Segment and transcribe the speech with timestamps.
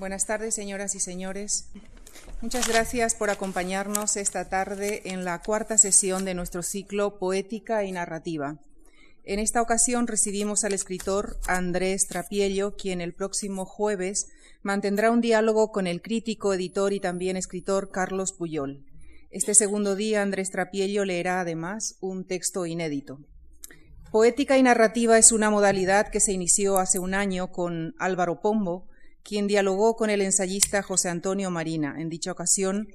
[0.00, 1.68] Buenas tardes, señoras y señores.
[2.40, 7.92] Muchas gracias por acompañarnos esta tarde en la cuarta sesión de nuestro ciclo Poética y
[7.92, 8.56] Narrativa.
[9.24, 14.28] En esta ocasión recibimos al escritor Andrés Trapiello, quien el próximo jueves
[14.62, 18.82] mantendrá un diálogo con el crítico, editor y también escritor Carlos Puyol.
[19.30, 23.20] Este segundo día Andrés Trapiello leerá además un texto inédito.
[24.10, 28.86] Poética y narrativa es una modalidad que se inició hace un año con Álvaro Pombo,
[29.22, 31.96] quien dialogó con el ensayista José Antonio Marina.
[31.98, 32.88] En dicha ocasión,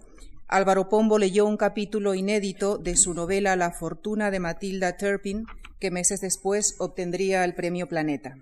[0.47, 5.45] Álvaro Pombo leyó un capítulo inédito de su novela La fortuna de Matilda Turpin,
[5.79, 8.35] que meses después obtendría el premio Planeta.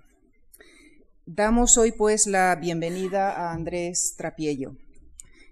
[1.26, 4.76] Damos hoy pues la bienvenida a Andrés Trapiello.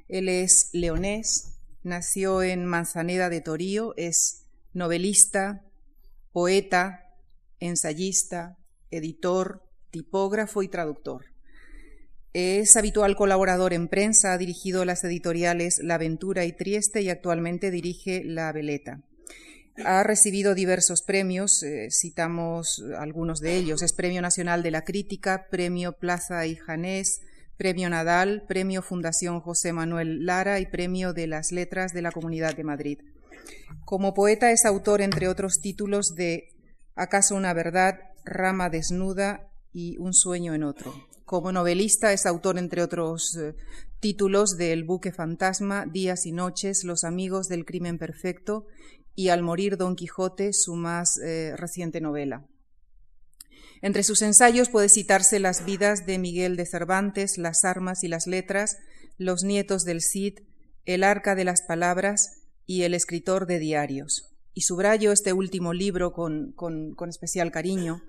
[0.09, 5.65] Él es leonés, nació en Manzaneda de Torío, es novelista,
[6.33, 7.01] poeta,
[7.61, 8.59] ensayista,
[8.91, 11.32] editor, tipógrafo y traductor.
[12.35, 17.71] Es habitual colaborador en prensa, ha dirigido las editoriales La Aventura y Trieste y actualmente
[17.71, 19.03] dirige La Veleta.
[19.85, 23.83] Ha recibido diversos premios, eh, citamos algunos de ellos.
[23.83, 27.21] Es Premio Nacional de la Crítica, Premio Plaza y Janés,
[27.59, 32.57] Premio Nadal, Premio Fundación José Manuel Lara y Premio de las Letras de la Comunidad
[32.57, 32.99] de Madrid.
[33.85, 36.49] Como poeta es autor, entre otros títulos, de
[36.95, 37.99] ¿Acaso una verdad?
[38.25, 41.12] Rama desnuda y Un sueño en otro.
[41.25, 43.55] Como novelista es autor, entre otros eh,
[44.01, 48.67] títulos, de El buque fantasma, Días y noches, Los amigos del crimen perfecto
[49.15, 52.47] y Al morir Don Quijote, su más eh, reciente novela.
[53.81, 58.27] Entre sus ensayos puede citarse Las vidas de Miguel de Cervantes, Las armas y las
[58.27, 58.79] letras,
[59.19, 60.41] Los nietos del Cid,
[60.85, 66.13] El arca de las palabras y El escritor de diarios y subrayo este último libro
[66.13, 66.55] con,
[67.09, 68.03] especial cariño,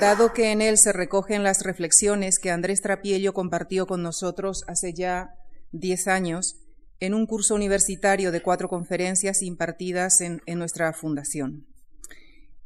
[0.00, 4.92] dado que en él se recogen las reflexiones que Andrés Trapiello compartió con nosotros hace
[4.92, 5.34] ya
[5.72, 6.56] diez años
[7.00, 11.66] en un curso universitario de cuatro conferencias impartidas en, nuestra fundación.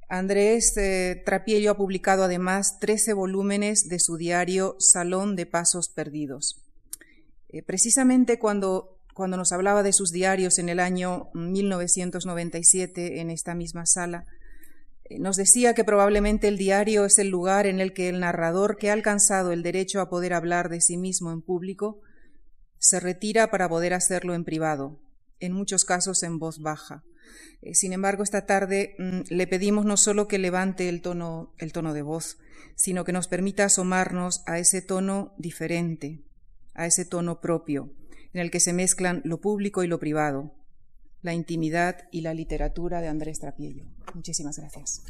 [0.08, 6.64] Andrés eh, Trapiello ha publicado además trece volúmenes de su diario Salón de Pasos Perdidos.
[7.48, 13.54] Eh, precisamente cuando cuando nos hablaba de sus diarios en el año 1997 en esta
[13.54, 14.24] misma sala,
[15.18, 18.90] nos decía que probablemente el diario es el lugar en el que el narrador que
[18.90, 22.00] ha alcanzado el derecho a poder hablar de sí mismo en público
[22.78, 25.00] se retira para poder hacerlo en privado,
[25.40, 27.02] en muchos casos en voz baja.
[27.62, 31.72] Eh, sin embargo, esta tarde mm, le pedimos no solo que levante el tono, el
[31.72, 32.38] tono de voz,
[32.76, 36.22] sino que nos permita asomarnos a ese tono diferente,
[36.74, 37.92] a ese tono propio,
[38.32, 40.54] en el que se mezclan lo público y lo privado,
[41.22, 43.84] la intimidad y la literatura de Andrés Trapiello.
[44.14, 45.04] Muchísimas gracias.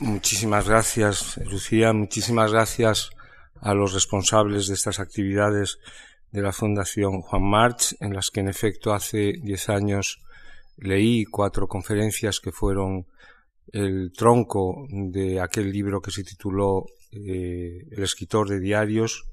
[0.00, 1.92] Muchísimas gracias, Lucía.
[1.92, 3.10] Muchísimas gracias
[3.60, 5.78] a los responsables de estas actividades
[6.32, 10.20] de la Fundación Juan March, en las que en efecto hace diez años
[10.76, 13.06] leí cuatro conferencias que fueron
[13.68, 19.24] el tronco de aquel libro que se tituló eh, El escritor de diarios.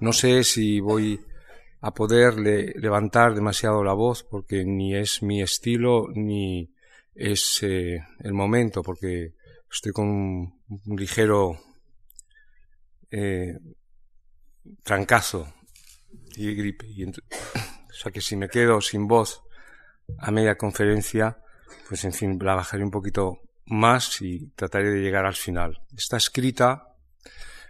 [0.00, 1.20] No sé si voy
[1.82, 6.72] a poder levantar demasiado la voz porque ni es mi estilo ni
[7.12, 9.34] es eh, el momento porque
[9.70, 11.58] estoy con un, ligero
[13.10, 13.58] eh,
[14.84, 15.52] trancazo
[16.36, 16.86] y gripe.
[16.86, 17.12] Y o
[17.92, 19.42] sea que si me quedo sin voz
[20.18, 21.38] a media conferencia,
[21.88, 25.82] pues en fin, la bajaré un poquito más y trataré de llegar al final.
[25.96, 26.94] Está escrita,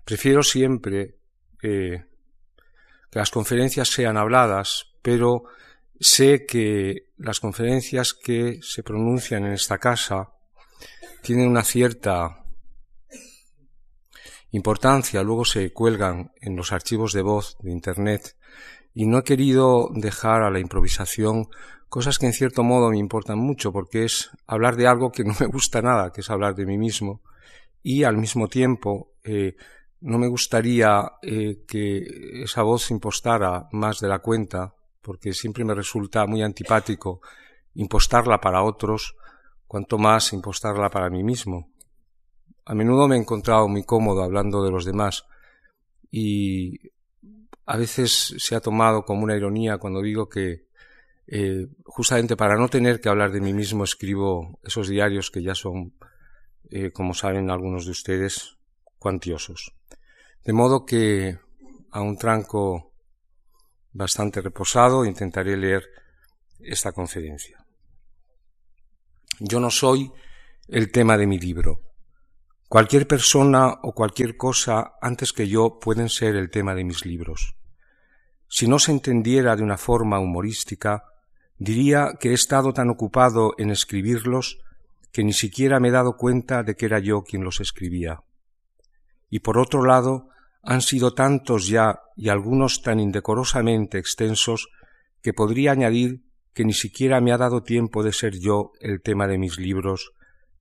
[0.05, 1.17] prefiero siempre
[1.63, 2.05] eh,
[3.13, 5.43] que las conferencias sean habladas, pero
[6.01, 10.31] sé que las conferencias que se pronuncian en esta casa
[11.21, 12.47] tienen una cierta
[14.53, 18.35] importancia, luego se cuelgan en los archivos de voz de Internet.
[18.95, 21.49] Y no he querido dejar a la improvisación
[21.91, 25.35] cosas que en cierto modo me importan mucho porque es hablar de algo que no
[25.39, 27.21] me gusta nada, que es hablar de mí mismo.
[27.83, 29.55] Y al mismo tiempo eh,
[30.03, 35.75] no me gustaría eh, que esa voz impostara más de la cuenta, porque siempre me
[35.75, 37.21] resulta muy antipático
[37.75, 39.17] impostarla para otros,
[39.67, 41.71] cuanto más impostarla para mí mismo.
[42.65, 45.25] A menudo me he encontrado muy cómodo hablando de los demás
[46.11, 46.79] y
[47.65, 50.67] a veces se ha tomado como una ironía cuando digo que
[51.27, 55.55] eh, justamente para no tener que hablar de mí mismo escribo esos diarios que ya
[55.55, 55.95] son,
[56.71, 58.59] eh, como saben algunos de ustedes,
[58.99, 59.73] cuantiosos.
[60.45, 61.39] De modo que
[61.93, 62.93] a un tranco
[63.93, 65.85] bastante reposado intentaré leer
[66.59, 67.65] esta conferencia.
[69.39, 70.11] Yo no soy
[70.69, 71.81] el tema de mi libro.
[72.69, 77.55] Cualquier persona o cualquier cosa antes que yo pueden ser el tema de mis libros.
[78.49, 81.05] Si no se entendiera de una forma humorística,
[81.59, 84.59] diría que he estado tan ocupado en escribirlos
[85.13, 88.23] que ni siquiera me he dado cuenta de que era yo quien los escribía.
[89.33, 90.29] Y por otro lado,
[90.63, 94.69] han sido tantos ya y algunos tan indecorosamente extensos
[95.23, 99.27] que podría añadir que ni siquiera me ha dado tiempo de ser yo el tema
[99.27, 100.13] de mis libros,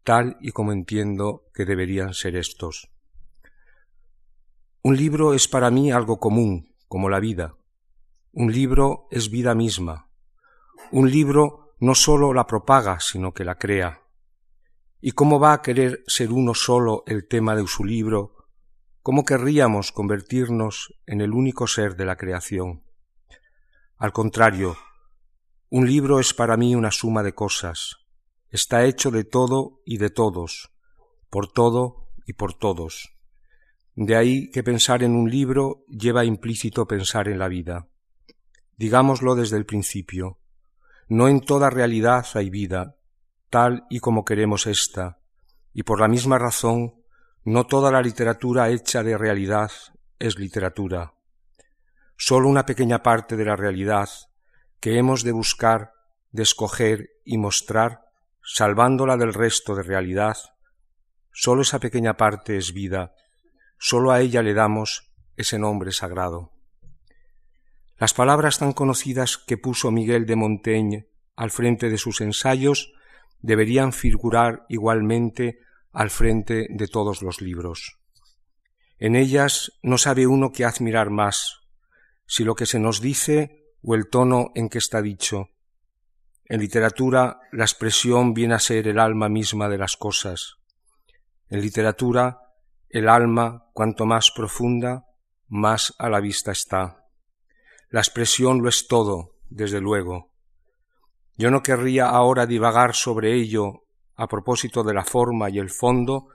[0.06, 2.90] tal y como entiendo que deberían ser estos.
[4.84, 7.58] Un libro es para mí algo común, como la vida.
[8.32, 10.08] Un libro es vida misma.
[10.94, 14.00] Un libro no sólo la propaga, sino que la crea.
[15.02, 18.41] ¿Y cómo va a querer ser uno solo el tema de su libro?
[19.04, 22.84] ¿Cómo querríamos convertirnos en el único ser de la creación?
[23.98, 24.78] Al contrario,
[25.72, 27.98] un libro es para mí una suma de cosas,
[28.52, 30.72] está hecho de todo y de todos,
[31.32, 33.16] por todo y por todos.
[33.96, 37.88] De ahí que pensar en un libro lleva implícito pensar en la vida.
[38.78, 40.38] Digámoslo desde el principio.
[41.08, 42.98] No en toda realidad hay vida,
[43.50, 45.18] tal y como queremos ésta,
[45.74, 47.01] y por la misma razón
[47.44, 49.72] no toda la literatura hecha de realidad
[50.20, 51.14] es literatura.
[52.16, 54.10] Sólo una pequeña parte de la realidad
[54.80, 55.94] que hemos de buscar,
[56.32, 58.02] de escoger y mostrar
[58.44, 60.38] salvándola del resto de realidad,
[61.32, 63.14] sólo esa pequeña parte es vida,
[63.80, 66.52] sólo a ella le damos ese nombre sagrado.
[67.98, 72.94] Las palabras tan conocidas que puso Miguel de Montaigne al frente de sus ensayos
[73.42, 75.60] deberían figurar igualmente
[75.92, 77.98] al frente de todos los libros.
[78.98, 81.60] En ellas no sabe uno qué admirar más,
[82.26, 85.50] si lo que se nos dice o el tono en que está dicho,
[86.52, 90.56] en literatura, la expresión viene a ser el alma misma de las cosas.
[91.48, 92.40] En literatura,
[92.90, 95.06] el alma, cuanto más profunda,
[95.48, 97.06] más a la vista está.
[97.90, 100.34] La expresión lo es todo, desde luego.
[101.38, 103.81] Yo no querría ahora divagar sobre ello
[104.22, 106.28] a propósito de la forma y el fondo,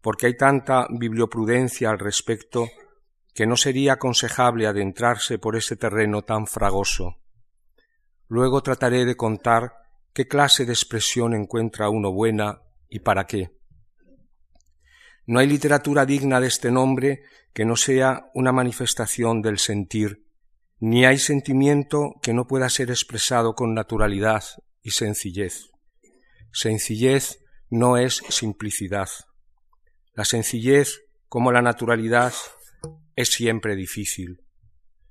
[0.00, 2.70] porque hay tanta biblioprudencia al respecto
[3.34, 7.18] que no sería aconsejable adentrarse por ese terreno tan fragoso.
[8.26, 9.74] Luego trataré de contar
[10.14, 13.50] qué clase de expresión encuentra uno buena y para qué.
[15.26, 17.20] No hay literatura digna de este nombre
[17.52, 20.24] que no sea una manifestación del sentir,
[20.80, 24.42] ni hay sentimiento que no pueda ser expresado con naturalidad
[24.80, 25.75] y sencillez.
[26.56, 29.10] Sencillez no es simplicidad.
[30.14, 32.32] La sencillez, como la naturalidad,
[33.14, 34.42] es siempre difícil.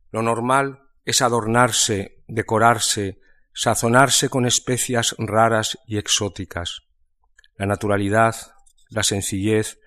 [0.09, 3.19] Lo normal es adornarse, decorarse,
[3.53, 6.81] sazonarse con especias raras y exóticas.
[7.57, 8.35] La naturalidad,
[8.89, 9.79] la sencillez,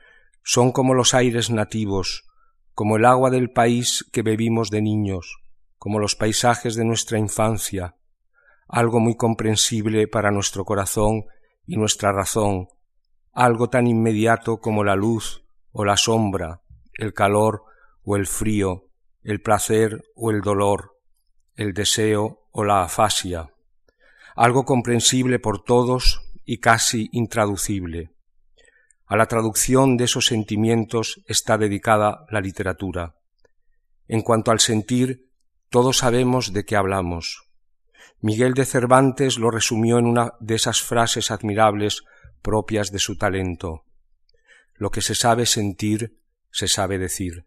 [0.44, 2.25] son como los aires nativos,
[2.72, 5.40] como el agua del país que bebimos de niños,
[5.76, 7.96] como los paisajes de nuestra infancia,
[8.69, 11.25] algo muy comprensible para nuestro corazón
[11.69, 12.69] y nuestra razón,
[13.32, 16.62] algo tan inmediato como la luz o la sombra,
[16.94, 17.62] el calor
[18.03, 18.87] o el frío,
[19.23, 20.99] el placer o el dolor,
[21.55, 23.53] el deseo o la afasia,
[24.35, 28.14] algo comprensible por todos y casi intraducible.
[29.05, 33.14] A la traducción de esos sentimientos está dedicada la literatura.
[34.06, 35.31] En cuanto al sentir,
[35.69, 37.48] todos sabemos de qué hablamos.
[38.20, 42.02] Miguel de Cervantes lo resumió en una de esas frases admirables
[42.42, 43.84] propias de su talento.
[44.75, 46.18] Lo que se sabe sentir,
[46.50, 47.46] se sabe decir.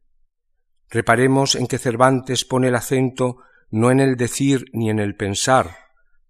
[0.90, 3.38] Reparemos en que Cervantes pone el acento
[3.70, 5.78] no en el decir ni en el pensar,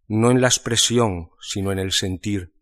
[0.08, 2.54] no en la expresión, sino en el sentir.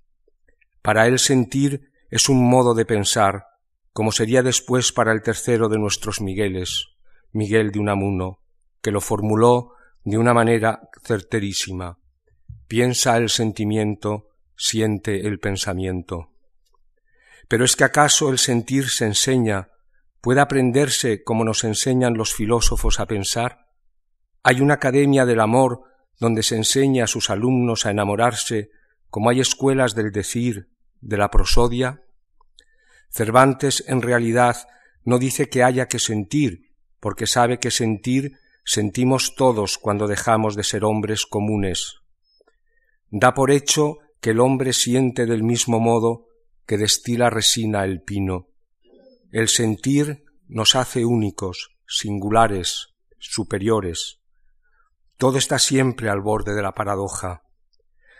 [0.81, 3.43] Para él sentir es un modo de pensar,
[3.91, 6.87] como sería después para el tercero de nuestros Migueles,
[7.31, 8.41] Miguel de Unamuno,
[8.81, 11.99] que lo formuló de una manera certerísima.
[12.67, 16.31] Piensa el sentimiento, siente el pensamiento.
[17.47, 19.69] Pero es que acaso el sentir se enseña,
[20.21, 23.67] puede aprenderse como nos enseñan los filósofos a pensar?
[24.43, 25.83] Hay una academia del amor
[26.19, 28.69] donde se enseña a sus alumnos a enamorarse,
[29.09, 30.69] como hay escuelas del decir,
[31.01, 32.03] de la prosodia.
[33.09, 34.67] Cervantes en realidad
[35.03, 38.37] no dice que haya que sentir, porque sabe que sentir
[38.69, 42.01] sentimos todos cuando dejamos de ser hombres comunes.
[43.09, 46.27] Da por hecho que el hombre siente del mismo modo
[46.67, 48.49] que destila resina el pino.
[49.31, 54.19] El sentir nos hace únicos, singulares, superiores.
[55.17, 57.41] Todo está siempre al borde de la paradoja.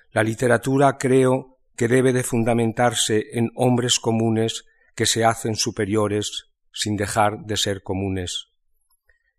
[0.09, 4.65] La literatura creo que debe de fundamentarse en hombres comunes
[4.95, 8.49] que se hacen superiores sin dejar de ser comunes.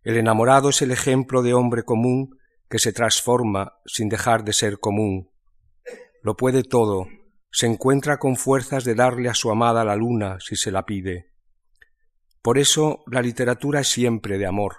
[0.03, 2.39] El enamorado es el ejemplo de hombre común
[2.69, 5.31] que se transforma sin dejar de ser común.
[6.23, 7.07] Lo puede todo,
[7.51, 11.31] se encuentra con fuerzas de darle a su amada la luna si se la pide.
[12.43, 14.77] Por eso la literatura es siempre de amor.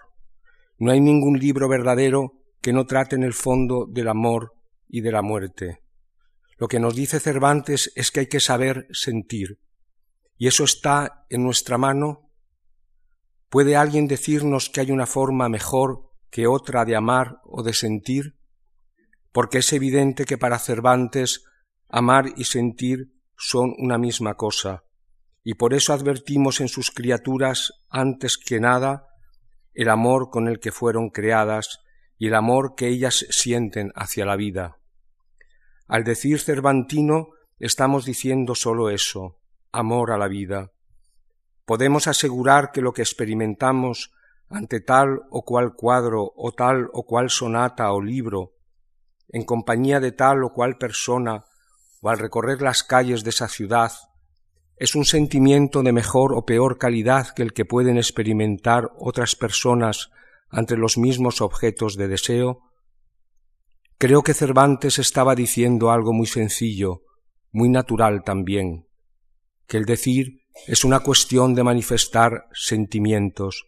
[0.79, 4.53] No hay ningún libro verdadero que no trate en el fondo del amor
[4.87, 5.83] y de la muerte.
[6.57, 9.59] Lo que nos dice Cervantes es que hay que saber sentir,
[10.37, 12.30] y eso está en nuestra mano.
[13.51, 18.37] ¿Puede alguien decirnos que hay una forma mejor que otra de amar o de sentir?
[19.33, 21.43] Porque es evidente que para Cervantes
[21.89, 24.85] amar y sentir son una misma cosa,
[25.43, 29.07] y por eso advertimos en sus criaturas antes que nada
[29.73, 31.81] el amor con el que fueron creadas
[32.17, 34.77] y el amor que ellas sienten hacia la vida.
[35.87, 39.41] Al decir Cervantino estamos diciendo sólo eso,
[39.73, 40.71] amor a la vida.
[41.71, 44.11] Podemos asegurar que lo que experimentamos
[44.49, 48.57] ante tal o cual cuadro o tal o cual sonata o libro,
[49.29, 51.45] en compañía de tal o cual persona,
[52.01, 53.93] o al recorrer las calles de esa ciudad,
[54.75, 60.09] es un sentimiento de mejor o peor calidad que el que pueden experimentar otras personas
[60.49, 62.63] ante los mismos objetos de deseo?
[63.97, 67.03] Creo que Cervantes estaba diciendo algo muy sencillo,
[67.53, 68.89] muy natural también,
[69.67, 73.65] que el decir es una cuestión de manifestar sentimientos,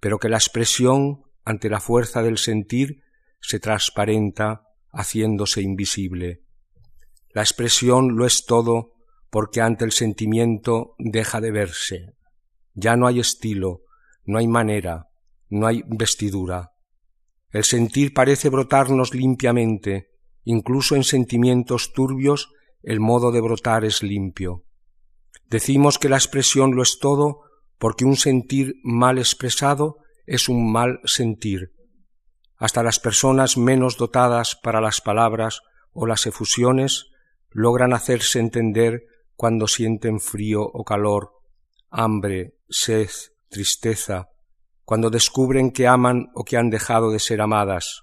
[0.00, 3.02] pero que la expresión ante la fuerza del sentir
[3.40, 6.42] se transparenta haciéndose invisible.
[7.30, 8.92] La expresión lo es todo
[9.30, 12.14] porque ante el sentimiento deja de verse.
[12.74, 13.82] Ya no hay estilo,
[14.24, 15.08] no hay manera,
[15.48, 16.72] no hay vestidura.
[17.50, 20.10] El sentir parece brotarnos limpiamente,
[20.44, 24.64] incluso en sentimientos turbios el modo de brotar es limpio.
[25.50, 27.40] Decimos que la expresión lo es todo
[27.78, 31.72] porque un sentir mal expresado es un mal sentir.
[32.56, 35.60] Hasta las personas menos dotadas para las palabras
[35.92, 37.06] o las efusiones
[37.50, 39.04] logran hacerse entender
[39.36, 41.32] cuando sienten frío o calor,
[41.90, 43.08] hambre, sed,
[43.48, 44.28] tristeza,
[44.84, 48.02] cuando descubren que aman o que han dejado de ser amadas,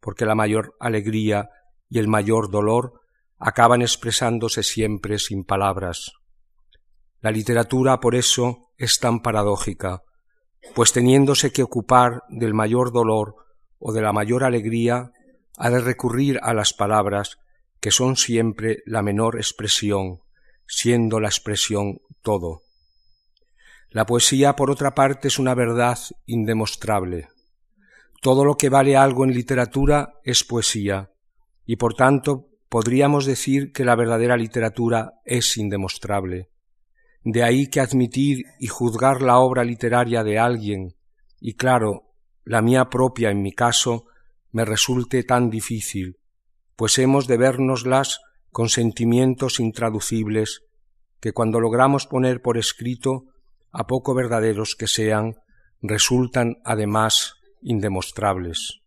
[0.00, 1.50] porque la mayor alegría
[1.88, 3.00] y el mayor dolor
[3.38, 6.12] acaban expresándose siempre sin palabras.
[7.20, 10.02] La literatura, por eso, es tan paradójica,
[10.74, 13.36] pues teniéndose que ocupar del mayor dolor
[13.78, 15.12] o de la mayor alegría,
[15.56, 17.38] ha de recurrir a las palabras,
[17.80, 20.20] que son siempre la menor expresión,
[20.66, 22.62] siendo la expresión todo.
[23.90, 27.28] La poesía, por otra parte, es una verdad indemostrable.
[28.22, 31.10] Todo lo que vale algo en literatura es poesía,
[31.66, 36.50] y por tanto podríamos decir que la verdadera literatura es indemostrable.
[37.22, 40.94] De ahí que admitir y juzgar la obra literaria de alguien,
[41.40, 42.10] y claro,
[42.44, 44.06] la mía propia en mi caso,
[44.52, 46.18] me resulte tan difícil,
[46.76, 50.62] pues hemos de vernoslas con sentimientos intraducibles
[51.20, 53.26] que cuando logramos poner por escrito,
[53.70, 55.36] a poco verdaderos que sean,
[55.82, 58.80] resultan además indemostrables.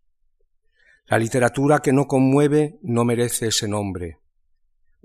[1.06, 4.18] La literatura que no conmueve no merece ese nombre.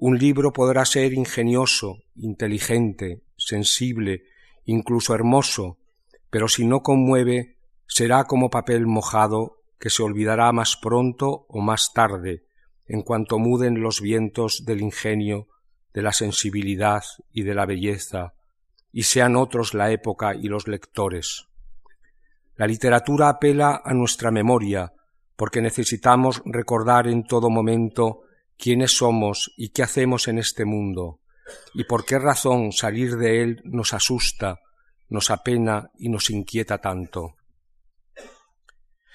[0.00, 4.22] Un libro podrá ser ingenioso, inteligente, sensible,
[4.64, 5.78] incluso hermoso,
[6.30, 7.56] pero si no conmueve,
[7.88, 12.44] será como papel mojado que se olvidará más pronto o más tarde,
[12.86, 15.48] en cuanto muden los vientos del ingenio,
[15.92, 17.02] de la sensibilidad
[17.32, 18.34] y de la belleza,
[18.92, 21.48] y sean otros la época y los lectores.
[22.54, 24.92] La literatura apela a nuestra memoria,
[25.34, 28.22] porque necesitamos recordar en todo momento
[28.58, 31.20] quiénes somos y qué hacemos en este mundo,
[31.72, 34.58] y por qué razón salir de él nos asusta,
[35.08, 37.36] nos apena y nos inquieta tanto.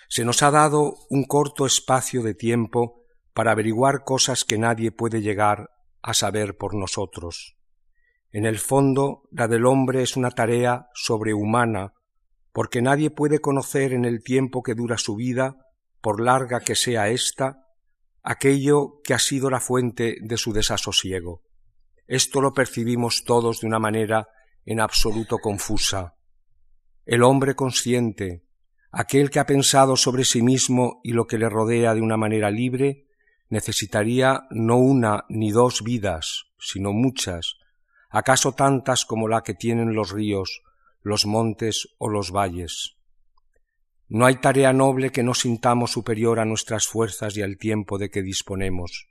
[0.08, 5.22] Se nos ha dado un corto espacio de tiempo para averiguar cosas que nadie puede
[5.22, 5.70] llegar
[6.02, 7.58] a saber por nosotros.
[8.32, 11.94] En el fondo, la del hombre es una tarea sobrehumana,
[12.52, 15.58] porque nadie puede conocer en el tiempo que dura su vida,
[16.02, 17.63] por larga que sea ésta,
[18.24, 21.44] aquello que ha sido la fuente de su desasosiego.
[22.08, 24.28] Esto lo percibimos todos de una manera
[24.66, 26.16] en absoluto confusa.
[27.06, 28.46] El hombre consciente,
[28.92, 32.50] aquel que ha pensado sobre sí mismo y lo que le rodea de una manera
[32.50, 33.08] libre,
[33.50, 37.58] necesitaría no una ni dos vidas, sino muchas,
[38.10, 40.62] acaso tantas como la que tienen los ríos,
[41.02, 42.96] los montes o los valles.
[44.14, 48.12] No hay tarea noble que no sintamos superior a nuestras fuerzas y al tiempo de
[48.12, 49.08] que disponemos.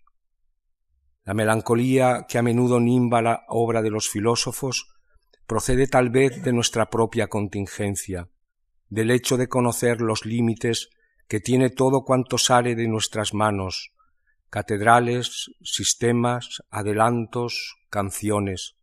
[1.25, 4.95] La melancolía que a menudo nimba la obra de los filósofos
[5.45, 8.29] procede tal vez de nuestra propia contingencia,
[8.91, 10.89] del hecho de conocer los límites
[11.27, 13.91] que tiene todo cuanto sale de nuestras manos,
[14.51, 18.77] catedrales, sistemas, adelantos, canciones.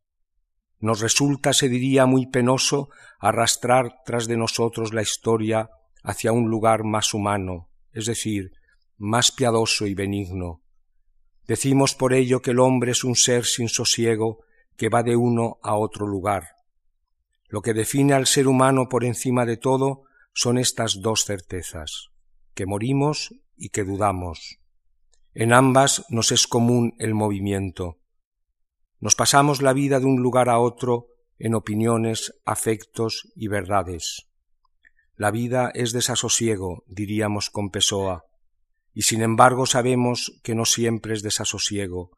[0.79, 5.69] Nos resulta, se diría, muy penoso arrastrar tras de nosotros la historia
[6.03, 8.51] hacia un lugar más humano, es decir,
[8.97, 10.61] más piadoso y benigno.
[11.47, 14.43] Decimos por ello que el hombre es un ser sin sosiego
[14.77, 16.49] que va de uno a otro lugar.
[17.47, 20.03] Lo que define al ser humano por encima de todo
[20.33, 22.09] son estas dos certezas,
[22.53, 24.59] que morimos y que dudamos.
[25.33, 27.97] En ambas nos es común el movimiento.
[28.99, 31.07] Nos pasamos la vida de un lugar a otro
[31.39, 34.28] en opiniones, afectos y verdades.
[35.19, 38.23] La vida es desasosiego, diríamos con Pessoa,
[38.93, 42.11] y sin embargo sabemos que no siempre es desasosiego,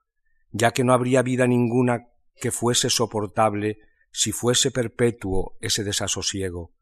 [0.51, 3.79] ya que no habría vida ninguna que fuese soportable
[4.11, 6.75] si fuese perpetuo ese desasosiego.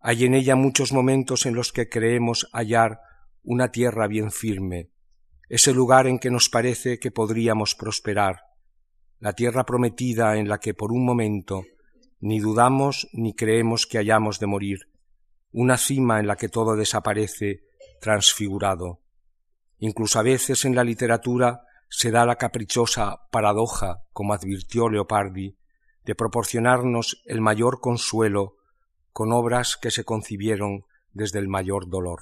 [0.00, 2.98] Hay en ella muchos momentos en los que creemos hallar
[3.44, 4.90] una tierra bien firme,
[5.48, 8.40] ese lugar en que nos parece que podríamos prosperar,
[9.20, 11.62] la tierra prometida en la que por un momento
[12.18, 14.88] ni dudamos ni creemos que hayamos de morir,
[15.52, 17.64] una cima en la que todo desaparece
[18.00, 19.00] transfigurado.
[19.78, 25.56] Incluso a veces en la literatura se da la caprichosa paradoja, como advirtió Leopardi,
[26.04, 28.56] de proporcionarnos el mayor consuelo
[29.12, 32.20] con obras que se concibieron desde el mayor dolor.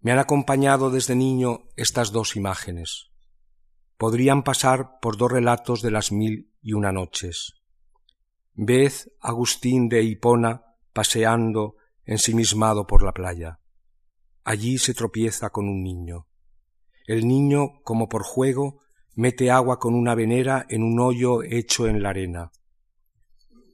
[0.00, 3.10] Me han acompañado desde niño estas dos imágenes.
[3.96, 7.54] Podrían pasar por dos relatos de las mil y una noches.
[8.54, 13.60] Vez Agustín de Hipona paseando ensimismado por la playa.
[14.44, 16.26] Allí se tropieza con un niño.
[17.06, 18.80] El niño, como por juego,
[19.14, 22.52] mete agua con una venera en un hoyo hecho en la arena.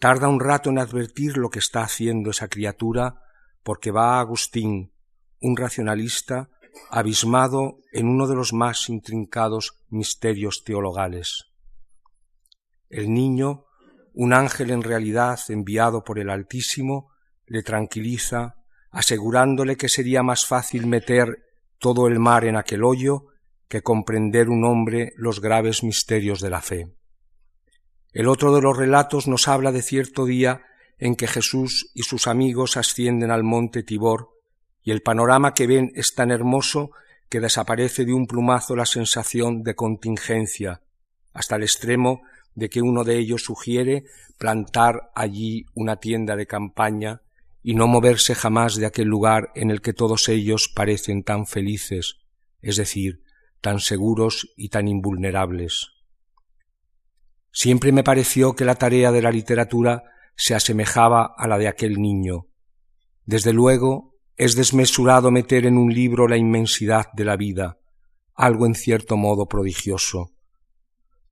[0.00, 3.22] Tarda un rato en advertir lo que está haciendo esa criatura,
[3.62, 4.92] porque va Agustín,
[5.40, 6.50] un racionalista,
[6.90, 11.47] abismado en uno de los más intrincados misterios teologales.
[12.88, 13.66] El niño,
[14.19, 17.13] un ángel en realidad enviado por el Altísimo,
[17.47, 18.57] le tranquiliza,
[18.91, 21.47] asegurándole que sería más fácil meter
[21.78, 23.26] todo el mar en aquel hoyo
[23.69, 26.89] que comprender un hombre los graves misterios de la fe.
[28.13, 30.63] El otro de los relatos nos habla de cierto día
[30.99, 34.31] en que Jesús y sus amigos ascienden al monte Tibor,
[34.83, 36.91] y el panorama que ven es tan hermoso
[37.28, 40.83] que desaparece de un plumazo la sensación de contingencia,
[41.33, 42.23] hasta el extremo
[42.54, 44.04] de que uno de ellos sugiere
[44.39, 47.23] plantar allí una tienda de campaña
[47.63, 52.17] y no moverse jamás de aquel lugar en el que todos ellos parecen tan felices,
[52.61, 53.23] es decir,
[53.61, 55.89] tan seguros y tan invulnerables.
[57.50, 60.02] Siempre me pareció que la tarea de la literatura
[60.37, 62.47] se asemejaba a la de aquel niño.
[63.25, 67.78] Desde luego, es desmesurado meter en un libro la inmensidad de la vida,
[68.34, 70.30] algo en cierto modo prodigioso.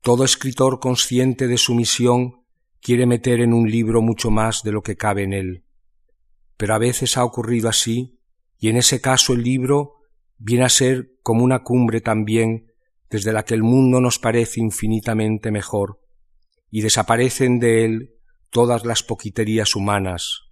[0.01, 2.45] Todo escritor consciente de su misión
[2.81, 5.65] quiere meter en un libro mucho más de lo que cabe en él.
[6.57, 8.21] Pero a veces ha ocurrido así,
[8.59, 9.95] y en ese caso el libro
[10.39, 12.73] viene a ser como una cumbre también
[13.11, 16.01] desde la que el mundo nos parece infinitamente mejor,
[16.71, 18.15] y desaparecen de él
[18.51, 20.43] todas las poquiterías humanas,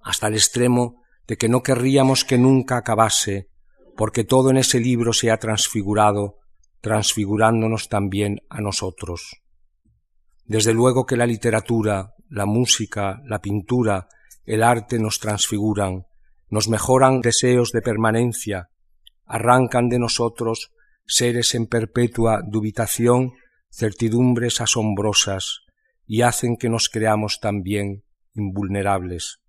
[0.00, 3.48] hasta el extremo de que no querríamos que nunca acabase,
[3.96, 6.38] porque todo en ese libro se ha transfigurado,
[6.80, 9.42] transfigurándonos también a nosotros.
[10.44, 14.08] Desde luego que la literatura, la música, la pintura,
[14.44, 16.06] el arte nos transfiguran,
[16.48, 18.70] nos mejoran deseos de permanencia,
[19.26, 20.72] arrancan de nosotros
[21.06, 23.32] seres en perpetua dubitación,
[23.70, 25.60] certidumbres asombrosas,
[26.06, 29.40] y hacen que nos creamos también invulnerables.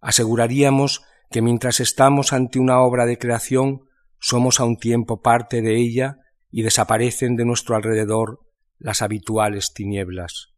[0.00, 3.88] Aseguraríamos que mientras estamos ante una obra de creación,
[4.20, 6.18] somos a un tiempo parte de ella
[6.50, 8.40] y desaparecen de nuestro alrededor
[8.78, 10.54] las habituales tinieblas.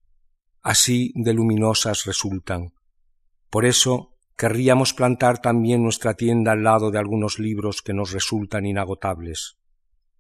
[0.60, 2.72] Así de luminosas resultan.
[3.50, 8.66] Por eso querríamos plantar también nuestra tienda al lado de algunos libros que nos resultan
[8.66, 9.58] inagotables.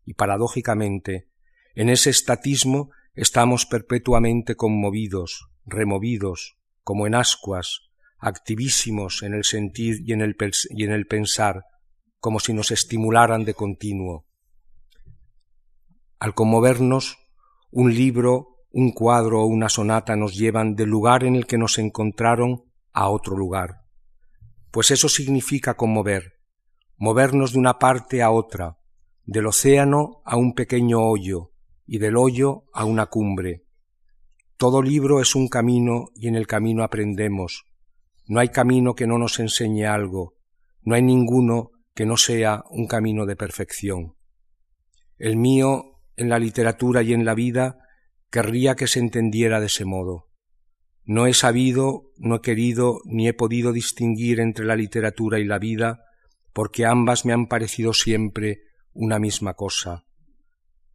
[0.04, 1.28] Y paradójicamente,
[1.74, 7.80] en ese estatismo estamos perpetuamente conmovidos, removidos, como en ascuas,
[8.18, 10.36] activísimos en el sentir y en el,
[10.70, 11.64] y en el pensar,
[12.22, 14.26] como si nos estimularan de continuo.
[16.20, 17.18] Al conmovernos,
[17.72, 21.78] un libro, un cuadro o una sonata nos llevan del lugar en el que nos
[21.78, 23.86] encontraron a otro lugar.
[24.70, 26.34] Pues eso significa conmover,
[26.96, 28.78] movernos de una parte a otra,
[29.24, 31.50] del océano a un pequeño hoyo
[31.88, 33.64] y del hoyo a una cumbre.
[34.56, 37.64] Todo libro es un camino y en el camino aprendemos.
[38.28, 40.34] No hay camino que no nos enseñe algo,
[40.82, 44.16] no hay ninguno que no sea un camino de perfección.
[45.18, 47.78] El mío, en la literatura y en la vida,
[48.30, 50.30] querría que se entendiera de ese modo.
[51.04, 55.58] No he sabido, no he querido, ni he podido distinguir entre la literatura y la
[55.58, 56.04] vida,
[56.52, 60.04] porque ambas me han parecido siempre una misma cosa.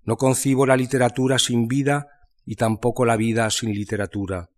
[0.03, 2.07] No concibo la literatura sin vida
[2.45, 4.49] y tampoco la vida sin literatura.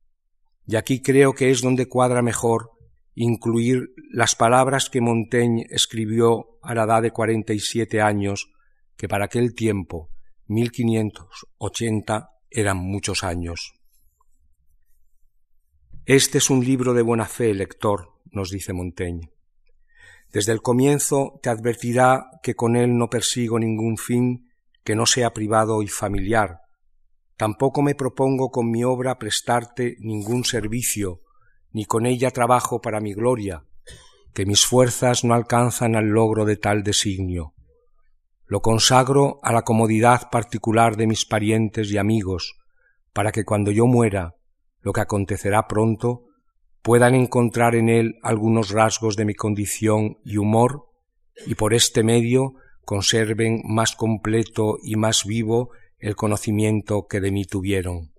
[0.67, 2.71] Y aquí creo que es donde cuadra mejor
[3.21, 8.49] incluir las palabras que Montaigne escribió a la edad de cuarenta y siete años,
[8.95, 10.10] que para aquel tiempo,
[10.47, 13.73] 1580, eran muchos años.
[16.05, 19.34] Este es un libro de buena fe, lector, nos dice Montaigne.
[20.32, 24.49] Desde el comienzo te advertirá que con él no persigo ningún fin
[24.86, 26.62] que no sea privado y familiar.
[27.36, 31.21] Tampoco me propongo con mi obra prestarte ningún servicio,
[31.71, 33.63] ni con ella trabajo para mi gloria,
[34.34, 37.53] que mis fuerzas no alcanzan al logro de tal designio.
[38.45, 42.55] Lo consagro a la comodidad particular de mis parientes y amigos,
[43.13, 44.36] para que cuando yo muera,
[44.82, 46.25] lo que acontecerá pronto,
[46.82, 50.86] puedan encontrar en él algunos rasgos de mi condición y humor,
[51.45, 52.53] y por este medio
[52.86, 58.13] conserven más completo y más vivo el conocimiento que de mí tuvieron.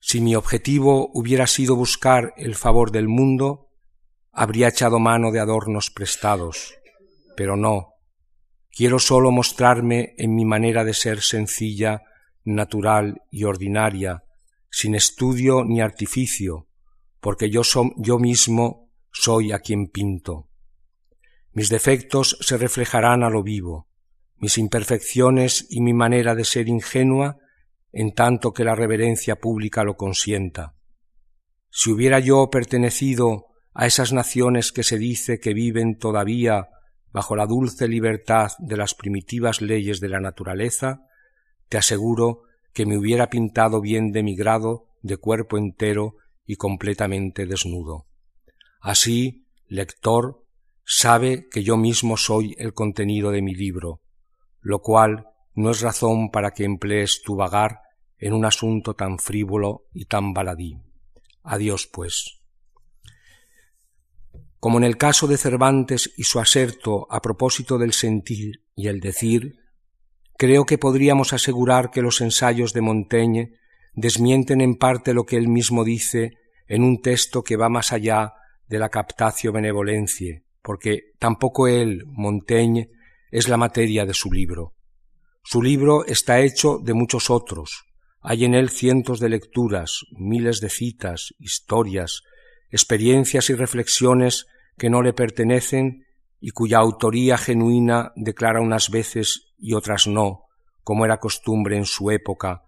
[0.00, 3.68] Si mi objetivo hubiera sido buscar el favor del mundo,
[4.32, 6.74] habría echado mano de adornos prestados,
[7.36, 7.94] pero no.
[8.70, 12.02] Quiero sólo mostrarme en mi manera de ser sencilla,
[12.44, 14.22] natural y ordinaria,
[14.70, 16.68] sin estudio ni artificio,
[17.20, 17.62] porque yo,
[17.96, 20.48] yo mismo soy a quien pinto.
[21.52, 23.88] Mis defectos se reflejarán a lo vivo,
[24.36, 27.38] mis imperfecciones y mi manera de ser ingenua,
[27.92, 30.74] en tanto que la reverencia pública lo consienta.
[31.70, 36.68] Si hubiera yo pertenecido a esas naciones que se dice que viven todavía
[37.12, 41.02] bajo la dulce libertad de las primitivas leyes de la naturaleza,
[41.68, 47.46] te aseguro que me hubiera pintado bien de mi grado, de cuerpo entero y completamente
[47.46, 48.06] desnudo.
[48.80, 50.44] Así, lector,
[50.84, 54.00] sabe que yo mismo soy el contenido de mi libro,
[54.60, 57.80] lo cual no es razón para que emplees tu vagar
[58.16, 60.78] en un asunto tan frívolo y tan baladí.
[61.42, 62.38] Adiós, pues.
[64.60, 69.00] Como en el caso de Cervantes y su aserto a propósito del sentir y el
[69.00, 69.56] decir,
[70.36, 73.54] creo que podríamos asegurar que los ensayos de Montaigne
[73.94, 76.34] desmienten en parte lo que él mismo dice
[76.68, 78.34] en un texto que va más allá
[78.68, 82.90] de la captatio benevolencia, porque tampoco él, Montaigne,
[83.32, 84.77] es la materia de su libro.
[85.42, 87.84] Su libro está hecho de muchos otros.
[88.20, 92.22] Hay en él cientos de lecturas, miles de citas, historias,
[92.70, 94.46] experiencias y reflexiones
[94.76, 96.04] que no le pertenecen
[96.40, 100.44] y cuya autoría genuina declara unas veces y otras no,
[100.82, 102.62] como era costumbre en su época,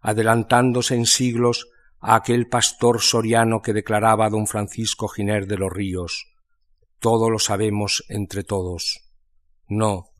[0.00, 1.68] adelantándose en siglos
[2.00, 6.26] a aquel pastor soriano que declaraba don Francisco Giner de los Ríos.
[6.98, 9.00] Todo lo sabemos entre todos.
[9.68, 10.10] No,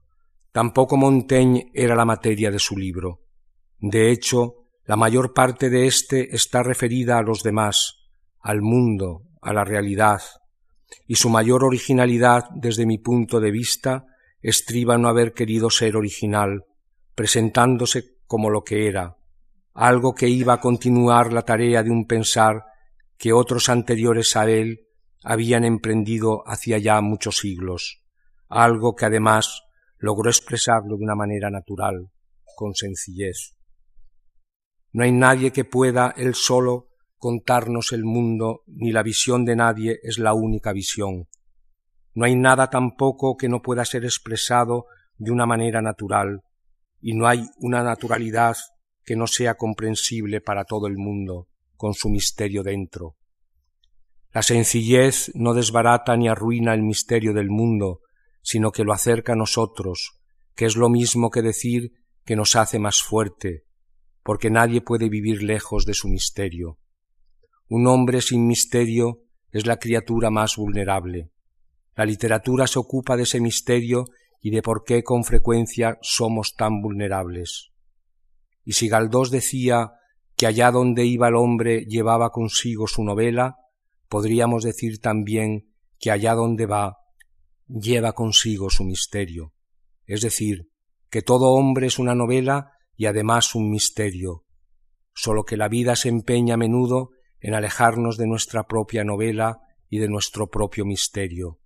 [0.55, 3.23] tampoco Montaigne era la materia de su libro.
[3.81, 7.97] De hecho, la mayor parte de éste está referida a los demás,
[8.39, 10.23] al mundo, a la realidad,
[11.09, 14.05] y su mayor originalidad, desde mi punto de vista,
[14.43, 16.63] estriba no haber querido ser original,
[17.17, 19.17] presentándose como lo que era,
[19.73, 22.63] algo que iba a continuar la tarea de un pensar
[23.19, 24.87] que otros anteriores a él
[25.25, 28.05] habían emprendido hacía ya muchos siglos,
[28.49, 29.64] algo que además
[30.05, 32.11] logró expresarlo de una manera natural,
[32.57, 33.57] con sencillez.
[34.93, 39.99] No hay nadie que pueda él solo contarnos el mundo, ni la visión de nadie
[40.03, 41.27] es la única visión.
[42.13, 44.85] No hay nada tampoco que no pueda ser expresado
[45.17, 46.43] de una manera natural,
[47.01, 48.57] y no hay una naturalidad
[49.07, 53.17] que no sea comprensible para todo el mundo, con su misterio dentro.
[54.33, 58.01] La sencillez no desbarata ni arruina el misterio del mundo,
[58.45, 60.21] sino que lo acerca a nosotros,
[60.55, 61.93] que es lo mismo que decir
[62.25, 63.65] que nos hace más fuerte,
[64.23, 66.79] porque nadie puede vivir lejos de su misterio.
[67.69, 71.31] Un hombre sin misterio es la criatura más vulnerable.
[71.97, 74.05] La literatura se ocupa de ese misterio
[74.43, 77.71] y de por qué con frecuencia somos tan vulnerables.
[78.63, 79.93] Y si Galdós decía
[80.37, 83.57] que allá donde iba el hombre llevaba consigo su novela,
[84.09, 86.99] podríamos decir también que allá donde va
[87.69, 89.53] lleva consigo su misterio.
[90.07, 90.69] Es decir,
[91.11, 94.43] que todo hombre es una novela y además un misterio.
[95.17, 99.99] solo que la vida se empeña a menudo en alejarnos de nuestra propia novela y
[99.99, 101.61] de nuestro propio misterio.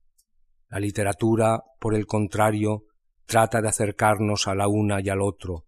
[0.68, 2.84] La literatura, por el contrario,
[3.24, 5.64] trata de acercarnos a la una y al otro,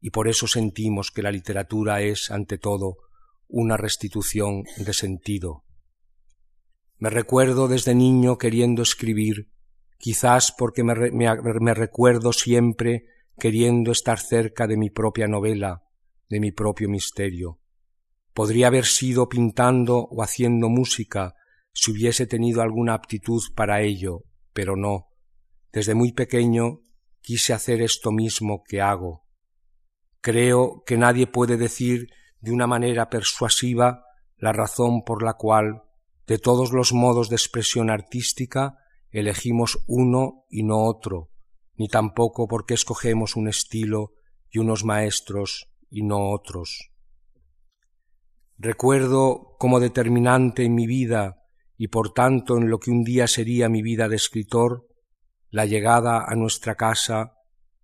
[0.00, 2.96] y por eso sentimos que la literatura es, ante todo,
[3.46, 5.64] una restitución de sentido.
[6.98, 9.50] Me recuerdo desde niño queriendo escribir,
[10.04, 13.06] quizás porque me, me, recuerdo siempre
[13.38, 15.82] queriendo estar cerca de mi propia novela,
[16.28, 17.58] de mi propio misterio.
[18.34, 21.32] Podría haber sido pintando o haciendo música
[21.72, 25.06] si hubiese tenido alguna aptitud para ello, pero no.
[25.72, 26.80] Desde muy pequeño
[27.22, 29.24] quise hacer esto mismo que hago.
[30.20, 32.08] Creo que nadie puede decir
[32.40, 34.04] de una manera persuasiva
[34.36, 35.84] la razón por la cual,
[36.26, 38.83] de todos los modos de expresión artística,
[39.14, 41.30] elegimos uno y no otro,
[41.76, 44.12] ni tampoco por qué escogemos un estilo
[44.50, 46.90] y unos maestros y no otros.
[48.58, 51.42] Recuerdo como determinante en mi vida
[51.76, 54.88] y por tanto en lo que un día sería mi vida de escritor,
[55.48, 57.34] la llegada a nuestra casa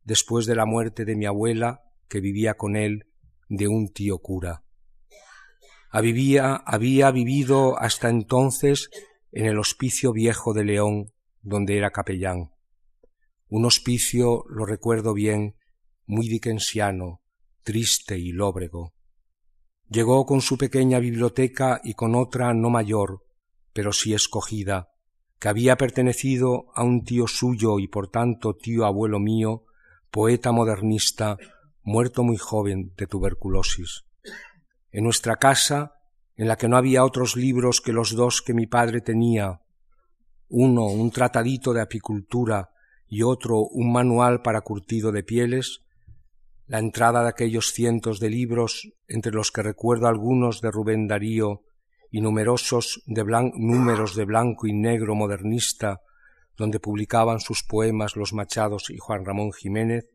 [0.03, 3.07] después de la muerte de mi abuela, que vivía con él,
[3.49, 4.65] de un tío cura.
[5.91, 8.91] Había vivido hasta entonces
[9.33, 12.51] en el hospicio viejo de León, donde era capellán.
[13.49, 15.57] Un hospicio, lo recuerdo bien,
[16.07, 17.21] muy dickensiano,
[17.63, 18.95] triste y lóbrego.
[19.89, 23.25] Llegó con su pequeña biblioteca y con otra no mayor,
[23.73, 24.89] pero sí escogida,
[25.39, 29.65] que había pertenecido a un tío suyo y por tanto tío abuelo mío,
[30.11, 31.39] poeta modernista,
[31.83, 34.05] muerto muy joven de tuberculosis.
[34.93, 35.95] En nuestra casa,
[36.37, 39.60] en la que no había otros libros que los dos que mi padre tenía,
[40.51, 42.71] uno un tratadito de apicultura
[43.09, 45.83] y otro un manual para curtido de pieles,
[46.67, 51.63] la entrada de aquellos cientos de libros, entre los que recuerdo algunos de Rubén Darío
[52.11, 56.01] y numerosos de números de blanco y negro modernista,
[56.57, 60.09] donde publicaban sus poemas los Machados y Juan Ramón Jiménez,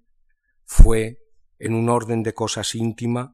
[0.65, 1.19] fue,
[1.60, 3.34] en un orden de cosas íntima,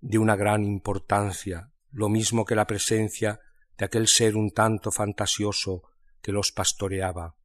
[0.00, 3.40] de una gran importancia, lo mismo que la presencia
[3.78, 5.84] de aquel ser un tanto fantasioso
[6.22, 7.36] que los pastoreaba.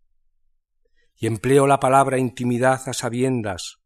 [1.16, 3.80] Y empleo la palabra intimidad a sabiendas,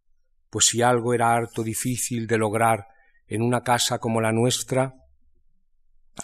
[0.49, 2.87] pues si algo era harto difícil de lograr
[3.27, 4.95] en una casa como la nuestra,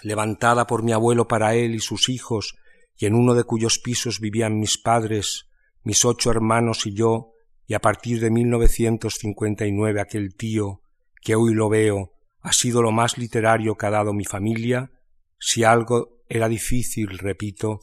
[0.03, 2.55] levantada por mi abuelo para él y sus hijos,
[2.97, 5.47] y en uno de cuyos pisos vivían mis padres,
[5.83, 7.31] mis ocho hermanos y yo,
[7.65, 10.81] y a partir de 1959 aquel tío,
[11.21, 14.91] que hoy lo veo, ha sido lo más literario que ha dado mi familia,
[15.39, 17.81] si algo era difícil, repito,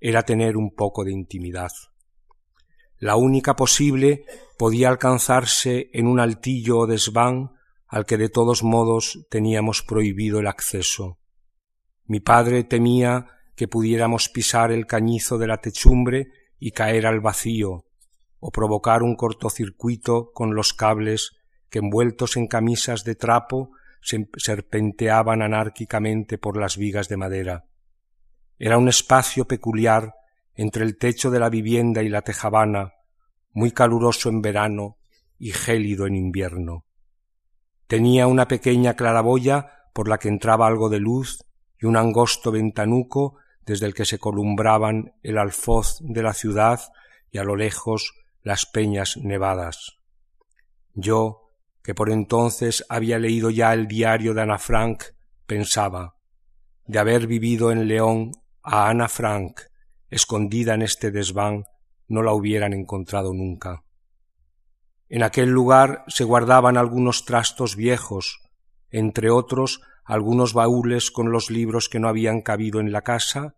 [0.00, 1.70] era tener un poco de intimidad.
[2.98, 4.24] La única posible
[4.58, 7.52] podía alcanzarse en un altillo o desván
[7.86, 11.18] al que de todos modos teníamos prohibido el acceso.
[12.06, 17.84] Mi padre temía que pudiéramos pisar el cañizo de la techumbre y caer al vacío,
[18.40, 21.32] o provocar un cortocircuito con los cables
[21.70, 27.64] que envueltos en camisas de trapo serpenteaban anárquicamente por las vigas de madera.
[28.58, 30.14] Era un espacio peculiar
[30.54, 32.94] entre el techo de la vivienda y la tejabana,
[33.52, 34.98] muy caluroso en verano
[35.38, 36.84] y gélido en invierno.
[37.86, 41.38] Tenía una pequeña claraboya por la que entraba algo de luz
[41.80, 46.80] y un angosto ventanuco desde el que se columbraban el alfoz de la ciudad
[47.30, 49.98] y a lo lejos las peñas nevadas.
[50.94, 55.04] Yo, que por entonces había leído ya el diario de Ana Frank,
[55.46, 56.16] pensaba,
[56.86, 59.60] de haber vivido en León a Ana Frank,
[60.10, 61.64] escondida en este desván,
[62.06, 63.84] no la hubieran encontrado nunca.
[65.08, 68.40] En aquel lugar se guardaban algunos trastos viejos,
[68.90, 73.56] entre otros algunos baúles con los libros que no habían cabido en la casa,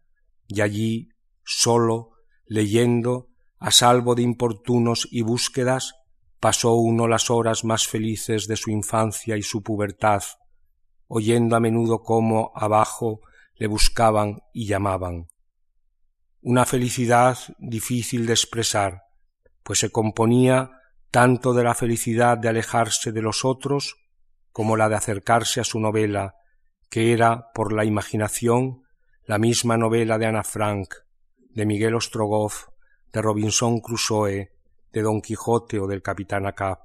[0.49, 1.11] y allí,
[1.45, 2.11] solo,
[2.45, 5.95] leyendo, a salvo de importunos y búsquedas,
[6.41, 10.25] pasó uno las horas más felices de su infancia y su pubertad,
[11.07, 13.21] oyendo a menudo cómo abajo
[13.61, 15.29] le buscaban y llamaban.
[16.41, 19.03] Una felicidad difícil de expresar,
[19.63, 20.71] pues se componía
[21.11, 23.97] tanto de la felicidad de alejarse de los otros
[24.51, 26.37] como la de acercarse a su novela,
[26.89, 28.83] que era, por la imaginación,
[29.27, 30.95] la misma novela de Ana Frank,
[31.51, 32.69] de Miguel Ostrogoff,
[33.13, 34.53] de Robinson Crusoe,
[34.91, 36.81] de Don Quijote o del Capitán Acá.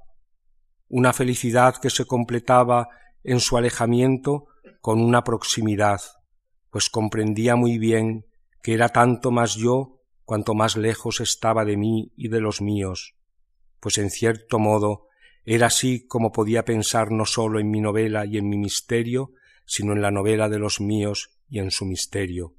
[0.88, 2.88] Una felicidad que se completaba
[3.24, 4.48] en su alejamiento
[4.82, 6.02] con una proximidad,
[6.70, 8.26] pues comprendía muy bien
[8.62, 13.14] que era tanto más yo cuanto más lejos estaba de mí y de los míos,
[13.80, 15.06] pues en cierto modo
[15.48, 19.32] Era así como podía pensar no sólo en mi novela y en mi misterio,
[19.64, 22.56] sino en la novela de los míos y en su misterio.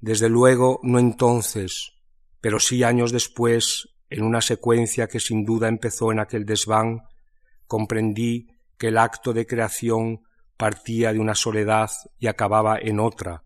[0.00, 1.92] Desde luego, no entonces,
[2.40, 7.02] pero sí años después, en una secuencia que sin duda empezó en aquel desván,
[7.66, 8.48] comprendí
[8.78, 10.24] que el acto de creación
[10.56, 13.44] partía de una soledad y acababa en otra,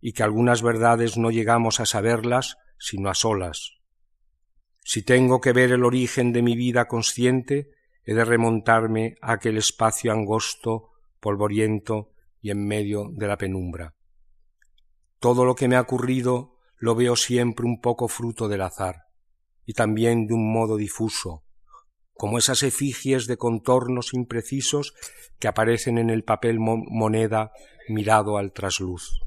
[0.00, 3.74] y que algunas verdades no llegamos a saberlas sino a solas.
[4.82, 7.70] Si tengo que ver el origen de mi vida consciente,
[8.04, 13.94] he de remontarme a aquel espacio angosto, polvoriento y en medio de la penumbra.
[15.18, 19.04] Todo lo que me ha ocurrido lo veo siempre un poco fruto del azar,
[19.66, 21.44] y también de un modo difuso,
[22.20, 24.92] como esas efigies de contornos imprecisos
[25.38, 27.52] que aparecen en el papel moneda
[27.88, 29.22] mirado al trasluz.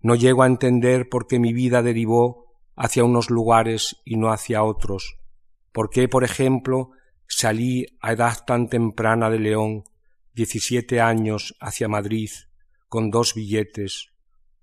[0.00, 4.64] No llego a entender por qué mi vida derivó hacia unos lugares y no hacia
[4.64, 5.20] otros,
[5.70, 6.90] por qué, por ejemplo,
[7.28, 9.84] salí a edad tan temprana de León,
[10.34, 12.30] diecisiete años, hacia Madrid,
[12.88, 14.08] con dos billetes,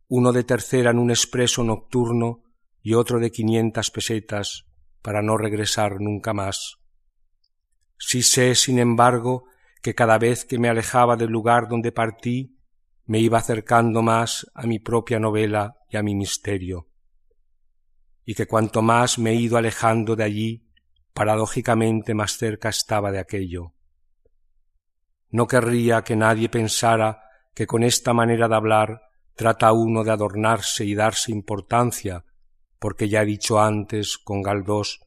[0.10, 2.44] uno de tercera en un expreso nocturno
[2.82, 4.66] y otro de quinientas pesetas,
[5.02, 6.79] para no regresar nunca más.
[8.00, 9.44] Sí sé, sin embargo,
[9.82, 12.58] que cada vez que me alejaba del lugar donde partí,
[13.06, 16.88] me iba acercando más a mi propia novela y a mi misterio,
[18.24, 20.70] y que cuanto más me he ido alejando de allí,
[21.14, 23.74] paradójicamente más cerca estaba de aquello.
[25.30, 29.02] No querría que nadie pensara que con esta manera de hablar
[29.36, 32.24] trata uno de adornarse y darse importancia,
[32.80, 35.02] porque ya he dicho antes con Galdós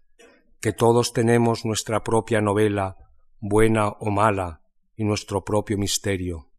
[0.63, 2.97] que todos tenemos nuestra propia novela,
[3.41, 4.63] buena o mala,
[4.95, 6.53] y nuestro propio misterio.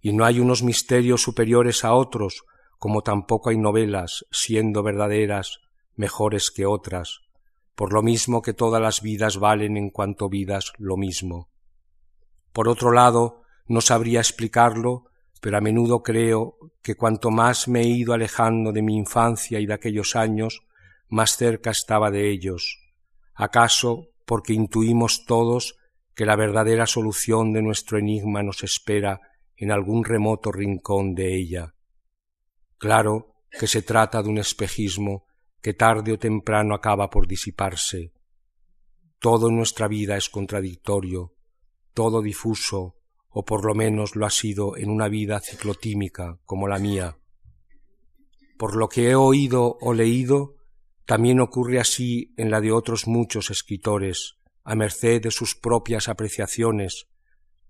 [0.00, 2.44] Y no hay unos misterios superiores a otros,
[2.78, 5.58] como tampoco hay novelas, siendo verdaderas,
[5.94, 7.20] mejores que otras,
[7.74, 11.50] por lo mismo que todas las vidas valen en cuanto vidas lo mismo.
[12.54, 15.10] Por otro lado, no sabría explicarlo,
[15.42, 19.66] pero a menudo creo que cuanto más me he ido alejando de mi infancia y
[19.66, 20.62] de aquellos años,
[21.08, 22.85] más cerca estaba de ellos,
[23.36, 25.76] acaso porque intuimos todos
[26.14, 29.20] que la verdadera solución de nuestro enigma nos espera
[29.56, 31.74] en algún remoto rincón de ella.
[32.78, 35.26] Claro que se trata de un espejismo
[35.60, 38.12] que tarde o temprano acaba por disiparse.
[39.18, 41.34] Todo en nuestra vida es contradictorio,
[41.94, 42.96] todo difuso,
[43.28, 47.18] o por lo menos lo ha sido en una vida ciclotímica como la mía.
[48.58, 50.55] Por lo que he oído o leído,
[51.06, 57.06] también ocurre así en la de otros muchos escritores, a merced de sus propias apreciaciones,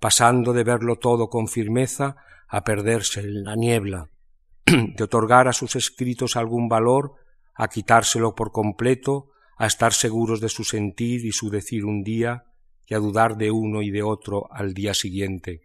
[0.01, 2.16] pasando de verlo todo con firmeza
[2.49, 4.09] a perderse en la niebla,
[4.64, 7.14] de otorgar a sus escritos algún valor,
[7.55, 12.44] a quitárselo por completo, a estar seguros de su sentir y su decir un día,
[12.87, 15.62] y a dudar de uno y de otro al día siguiente.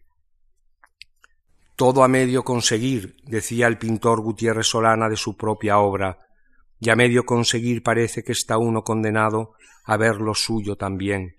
[1.77, 6.19] Todo a medio conseguir, decía el pintor Gutiérrez Solana de su propia obra,
[6.81, 9.53] y a medio conseguir parece que está uno condenado
[9.85, 11.35] a ver lo suyo también.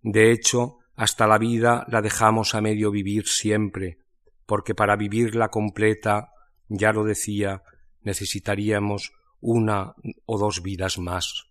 [0.00, 3.98] De hecho, hasta la vida la dejamos a medio vivir siempre,
[4.46, 6.30] porque para vivirla completa,
[6.68, 7.62] ya lo decía,
[8.00, 11.44] necesitaríamos una o dos vidas más.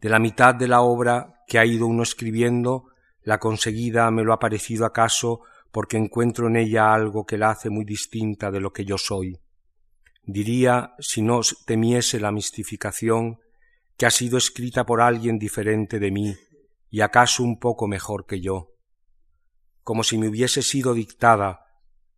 [0.00, 2.86] De la mitad de la obra que ha ido uno escribiendo,
[3.22, 7.70] la conseguida me lo ha parecido acaso porque encuentro en ella algo que la hace
[7.70, 9.38] muy distinta de lo que yo soy.
[10.26, 13.38] Diría, si no temiese la mistificación,
[13.96, 16.36] que ha sido escrita por alguien diferente de mí
[16.90, 18.72] y acaso un poco mejor que yo,
[19.82, 21.66] como si me hubiese sido dictada,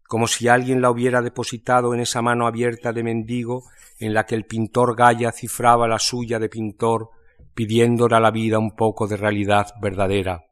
[0.04, 3.64] como si alguien la hubiera depositado en esa mano abierta de mendigo
[3.98, 7.10] en la que el pintor Gaya cifraba la suya de pintor
[7.52, 10.46] pidiéndole a la vida un poco de realidad verdadera.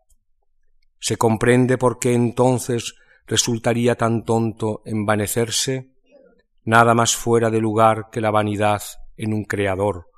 [0.99, 5.96] Se comprende por qué entonces resultaría tan tonto envanecerse,
[6.67, 8.83] nada más fuera de lugar que la vanidad
[9.17, 10.09] en un creador.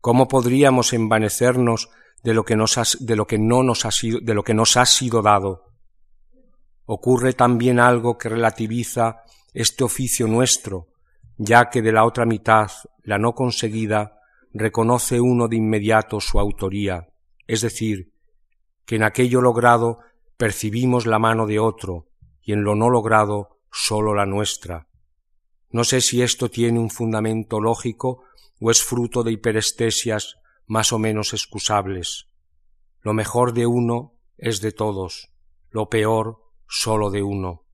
[0.00, 1.88] ¿Cómo podríamos envanecernos
[2.22, 2.76] de lo que, nos
[3.38, 5.64] no nos ha sido, de lo que nos ha sido dado?
[6.84, 9.22] Ocurre también algo que relativiza
[9.54, 10.88] este oficio nuestro,
[11.38, 12.70] ya que de la otra mitad,
[13.04, 14.18] la no conseguida,
[14.52, 17.08] reconoce uno de inmediato su autoría,
[17.46, 18.12] es decir,
[18.84, 20.00] que en aquello logrado
[20.36, 22.08] percibimos la mano de otro
[22.42, 24.89] y en lo no logrado sólo la nuestra.
[25.70, 28.24] No sé si esto tiene un fundamento lógico
[28.60, 32.26] o es fruto de hiperestesias más o menos excusables.
[33.00, 35.30] Lo mejor de uno es de todos,
[35.70, 37.64] lo peor sólo de uno.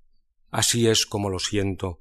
[0.50, 2.00] Así es como lo siento.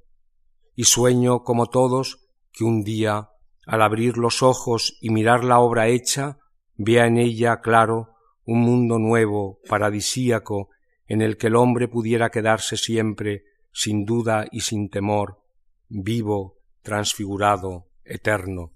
[0.75, 2.19] Y sueño, como todos,
[2.51, 3.29] que un día
[3.65, 6.37] al abrir los ojos y mirar la obra hecha,
[6.75, 8.15] vea en ella, claro,
[8.45, 10.69] un mundo nuevo, paradisíaco,
[11.07, 15.41] en el que el hombre pudiera quedarse siempre, sin duda y sin temor,
[15.89, 18.71] vivo, transfigurado, eterno.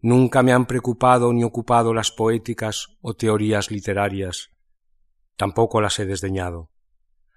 [0.00, 4.50] Nunca me han preocupado ni ocupado las poéticas o teorías literarias.
[5.36, 6.70] Tampoco las he desdeñado.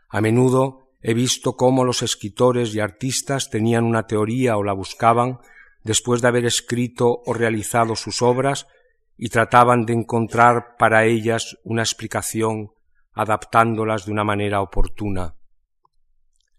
[0.09, 5.39] A menudo he visto cómo los escritores y artistas tenían una teoría o la buscaban
[5.83, 8.67] después de haber escrito o realizado sus obras
[9.15, 12.71] y trataban de encontrar para ellas una explicación
[13.13, 15.35] adaptándolas de una manera oportuna.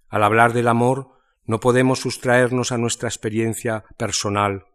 [0.08, 1.17] Al hablar del amor
[1.48, 4.66] no podemos sustraernos a nuestra experiencia personal,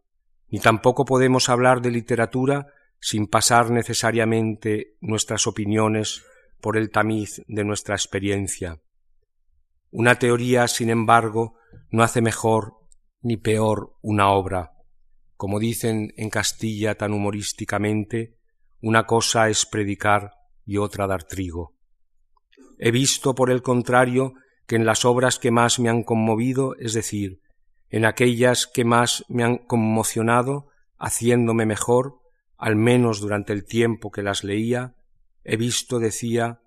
[0.49, 2.65] ni tampoco podemos hablar de literatura
[2.99, 6.25] sin pasar necesariamente nuestras opiniones
[6.59, 8.81] por el tamiz de nuestra experiencia.
[9.91, 11.53] Una teoría, sin embargo,
[11.91, 12.73] no hace mejor
[13.21, 14.71] ni peor una obra.
[15.37, 18.35] Como dicen en Castilla tan humorísticamente,
[18.81, 20.31] una cosa es predicar
[20.65, 21.75] y otra dar trigo.
[22.79, 24.33] He visto, por el contrario,
[24.65, 27.41] que en las obras que más me han conmovido, es decir,
[27.89, 32.19] en aquellas que más me han conmocionado, haciéndome mejor,
[32.57, 34.95] al menos durante el tiempo que las leía,
[35.43, 36.61] he visto, decía,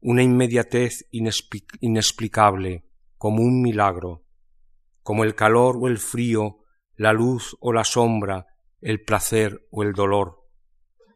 [0.00, 2.84] una inmediatez inexplicable,
[3.16, 4.24] como un milagro,
[5.02, 6.64] como el calor o el frío,
[6.96, 8.46] la luz o la sombra,
[8.80, 10.42] el placer o el dolor,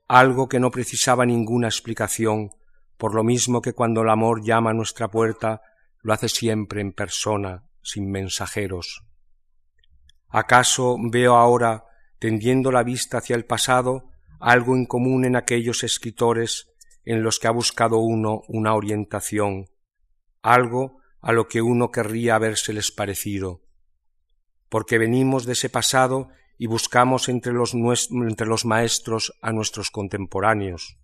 [0.07, 2.51] algo que no precisaba ninguna explicación,
[2.97, 5.63] por lo mismo que cuando el amor llama a nuestra puerta,
[6.07, 9.03] lo hace siempre en persona, sin mensajeros.
[10.29, 11.83] ¿Acaso veo ahora,
[12.21, 16.69] tendiendo la vista hacia el pasado, algo en común en aquellos escritores
[17.05, 19.67] en los que ha buscado uno una orientación,
[20.43, 23.63] algo a lo que uno querría habérseles parecido?
[24.69, 31.01] Porque venimos de ese pasado y buscamos entre los, entre los maestros a nuestros contemporáneos.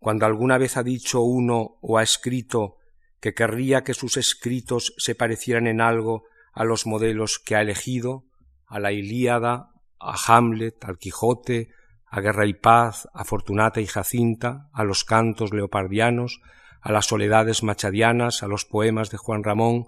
[0.00, 2.78] Cuando alguna vez ha dicho uno o ha escrito
[3.20, 8.24] que querría que sus escritos se parecieran en algo a los modelos que ha elegido,
[8.66, 11.70] a la Ilíada, a Hamlet, al Quijote,
[12.06, 16.40] a Guerra y Paz, a Fortunata y Jacinta, a los cantos leopardianos,
[16.80, 19.86] a las soledades machadianas, a los poemas de Juan Ramón,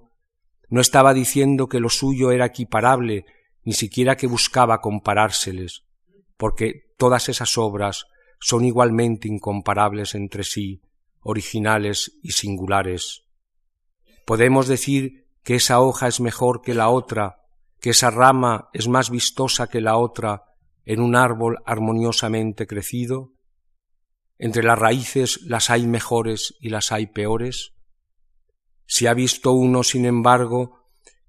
[0.68, 3.24] no estaba diciendo que lo suyo era equiparable,
[3.64, 5.84] ni siquiera que buscaba comparárseles,
[6.36, 8.06] porque todas esas obras
[8.40, 10.82] son igualmente incomparables entre sí,
[11.20, 13.24] originales y singulares.
[14.24, 17.38] Podemos decir que esa hoja es mejor que la otra,
[17.80, 20.44] que esa rama es más vistosa que la otra
[20.84, 23.32] en un árbol armoniosamente crecido.
[24.38, 27.74] Entre las raíces las hay mejores y las hay peores.
[28.86, 30.78] Si ha visto uno, sin embargo,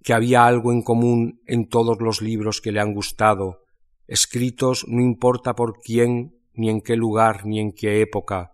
[0.03, 3.63] que había algo en común en todos los libros que le han gustado,
[4.07, 8.53] escritos no importa por quién ni en qué lugar, ni en qué época,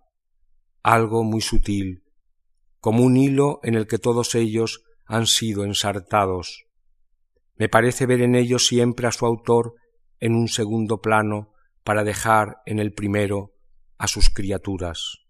[0.86, 2.04] algo muy sutil,
[2.78, 6.66] como un hilo en el que todos ellos han sido ensartados.
[7.56, 9.74] Me parece ver en ellos siempre a su autor
[10.20, 11.50] en un segundo plano
[11.82, 13.56] para dejar en el primero
[13.98, 15.24] a sus criaturas.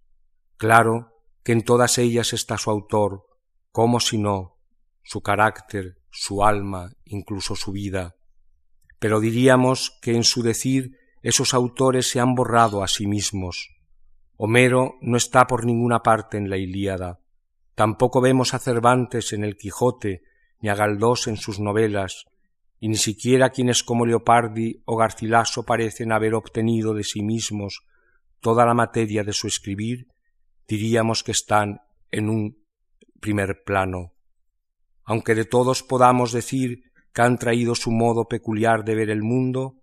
[0.59, 3.25] Claro que en todas ellas está su autor,
[3.73, 4.59] como si no,
[5.03, 8.15] su carácter, su alma, incluso su vida.
[8.99, 13.76] Pero diríamos que en su decir esos autores se han borrado a sí mismos.
[14.37, 17.21] Homero no está por ninguna parte en la Ilíada.
[17.75, 20.23] Tampoco vemos a Cervantes en el Quijote,
[20.61, 22.27] ni a Galdós en sus novelas,
[22.79, 27.87] y ni siquiera quienes como Leopardi o Garcilaso parecen haber obtenido de sí mismos
[28.41, 30.09] toda la materia de su escribir,
[30.69, 31.81] diríamos que están
[32.11, 32.59] en un
[33.21, 34.13] primer plano.
[35.05, 39.83] Aunque de todos podamos decir que han traído su modo peculiar de ver el mundo,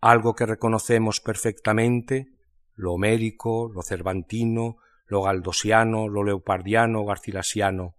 [0.00, 2.32] algo que reconocemos perfectamente,
[2.74, 7.96] lo homérico, lo cervantino, lo galdosiano, lo leopardiano, garcilasiano.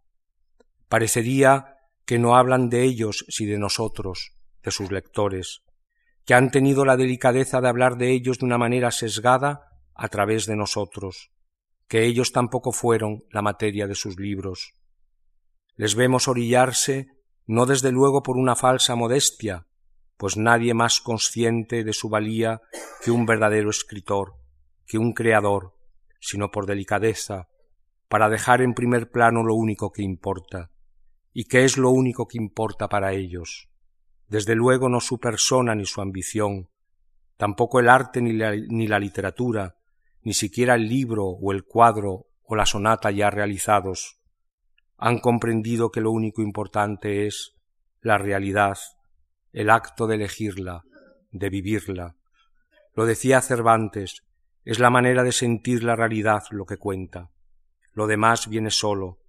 [0.88, 5.63] Parecería que no hablan de ellos, si de nosotros, de sus lectores,
[6.26, 10.45] que han tenido la delicadeza de hablar de ellos de una manera sesgada a través
[10.45, 11.32] de nosotros,
[11.88, 14.74] que ellos tampoco fueron la materia de sus libros.
[15.76, 17.07] Les vemos orillarse
[17.45, 19.67] no desde luego por una falsa modestia,
[20.17, 22.61] pues nadie más consciente de su valía
[23.03, 24.36] que un verdadero escritor,
[24.86, 25.75] que un creador,
[26.19, 27.47] sino por delicadeza,
[28.07, 30.71] para dejar en primer plano lo único que importa.
[31.34, 33.69] ¿Y qué es lo único que importa para ellos?
[34.27, 36.69] Desde luego no su persona ni su ambición,
[37.38, 39.75] tampoco el arte ni la, ni la literatura,
[40.21, 44.19] ni siquiera el libro o el cuadro o la sonata ya realizados.
[44.97, 47.55] Han comprendido que lo único importante es
[48.01, 48.77] la realidad
[49.53, 50.84] el acto de elegirla,
[51.31, 52.15] de vivirla.
[52.95, 54.23] Lo decía Cervantes,
[54.66, 57.32] es la manera de sentir la realidad lo que cuenta.
[57.93, 59.20] Lo demás viene solo,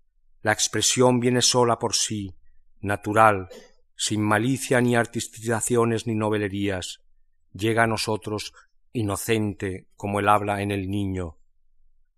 [0.42, 2.34] la expresión viene sola por sí,
[2.80, 3.48] natural,
[3.96, 7.00] sin malicia ni artistizaciones ni novelerías,
[7.52, 8.52] llega a nosotros
[8.92, 11.38] inocente como el habla en el niño.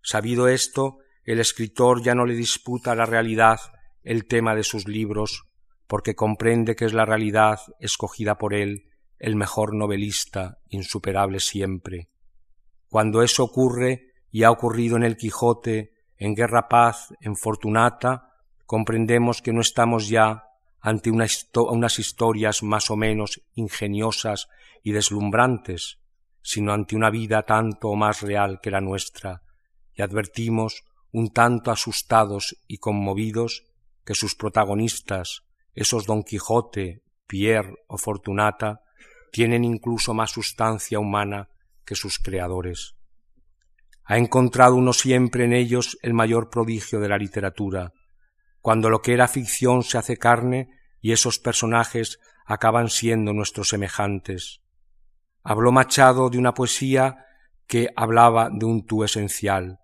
[0.01, 3.59] Sabido esto, el escritor ya no le disputa a la realidad
[4.03, 5.45] el tema de sus libros,
[5.87, 8.89] porque comprende que es la realidad escogida por él,
[9.19, 12.09] el mejor novelista, insuperable siempre.
[12.89, 18.33] Cuando eso ocurre, y ha ocurrido en el Quijote, en Guerra Paz, en Fortunata,
[18.65, 20.43] comprendemos que no estamos ya
[20.79, 24.47] ante unas historias más o menos ingeniosas
[24.83, 25.99] y deslumbrantes,
[26.41, 29.41] sino ante una vida tanto o más real que la nuestra,
[29.93, 33.65] y advertimos, un tanto asustados y conmovidos,
[34.05, 38.81] que sus protagonistas, esos Don Quijote, Pierre o Fortunata,
[39.31, 41.49] tienen incluso más sustancia humana
[41.87, 42.95] que sus creadores.
[44.03, 47.93] Ha encontrado uno siempre en ellos el mayor prodigio de la literatura,
[48.61, 50.69] cuando lo que era ficción se hace carne
[51.01, 54.61] y esos personajes acaban siendo nuestros semejantes.
[55.43, 57.25] Habló Machado de una poesía
[57.65, 59.79] que hablaba de un tú esencial.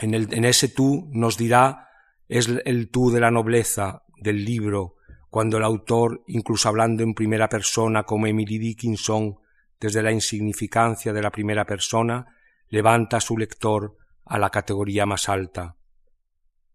[0.00, 1.88] En, en ese tú nos dirá
[2.28, 4.94] es el tú de la nobleza del libro,
[5.28, 9.39] cuando el autor, incluso hablando en primera persona como Emily Dickinson,
[9.80, 12.26] desde la insignificancia de la primera persona,
[12.68, 15.76] levanta a su lector a la categoría más alta.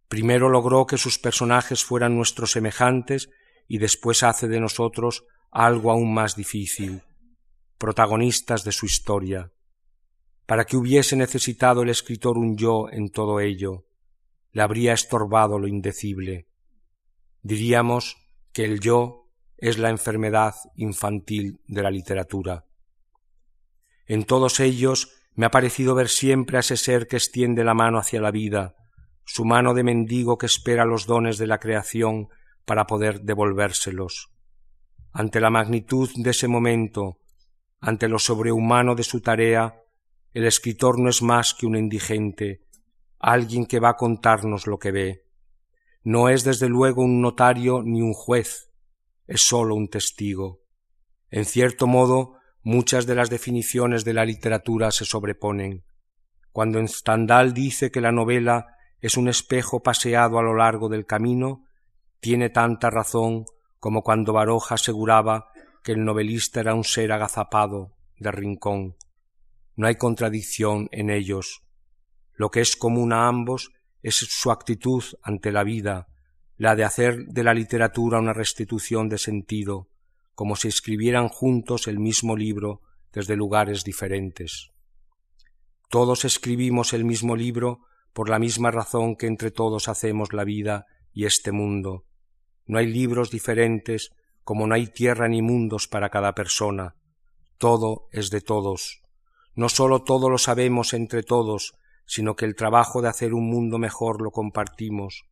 [0.08, 3.30] Primero logró que sus personajes fueran nuestros semejantes
[3.68, 7.04] y después hace de nosotros algo aún más difícil,
[7.78, 9.52] protagonistas de su historia.
[10.46, 13.86] Para que hubiese necesitado el escritor un yo en todo ello,
[14.52, 16.48] le habría estorbado lo indecible.
[17.42, 18.18] Diríamos
[18.52, 19.28] que el yo
[19.58, 22.66] es la enfermedad infantil de la literatura.
[24.08, 27.98] En todos ellos me ha parecido ver siempre a ese ser que extiende la mano
[27.98, 28.76] hacia la vida,
[29.26, 32.30] su mano de mendigo que espera los dones de la creación
[32.66, 34.32] para poder devolvérselos.
[35.12, 37.20] Ante la magnitud de ese momento,
[37.80, 39.82] ante lo sobrehumano de su tarea,
[40.34, 42.66] el escritor no es más que un indigente,
[43.20, 45.26] alguien que va a contarnos lo que ve.
[46.04, 48.70] No es desde luego un notario ni un juez,
[49.28, 50.62] es sólo un testigo.
[51.32, 55.86] En cierto modo, muchas de las definiciones de la literatura se sobreponen.
[56.52, 58.66] Cuando Stendhal dice que la novela
[59.00, 61.64] es un espejo paseado a lo largo del camino,
[62.20, 63.46] tiene tanta razón
[63.80, 65.52] como cuando Baroja aseguraba
[65.84, 68.96] que el novelista era un ser agazapado de rincón.
[69.76, 71.62] No hay contradicción en ellos.
[72.34, 76.08] Lo que es común a ambos es su actitud ante la vida,
[76.58, 79.88] la de hacer de la literatura una restitución de sentido,
[80.36, 82.82] como si escribieran juntos el mismo libro
[83.12, 84.72] desde lugares diferentes.
[85.90, 87.80] Todos escribimos el mismo libro
[88.14, 92.04] por la misma razón que entre todos hacemos la vida y este mundo.
[92.66, 94.12] No hay libros diferentes,
[94.44, 96.96] como no hay tierra ni mundos para cada persona.
[97.58, 99.02] Todo es de todos.
[99.56, 101.76] No sólo todo lo sabemos entre todos,
[102.06, 105.26] sino que el trabajo de hacer un mundo mejor lo compartimos,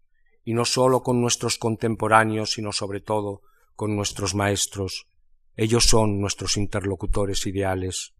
[0.45, 3.41] y no sólo con nuestros contemporáneos, sino sobre todo
[3.75, 5.07] con nuestros maestros.
[5.55, 8.13] Ellos son nuestros interlocutores ideales.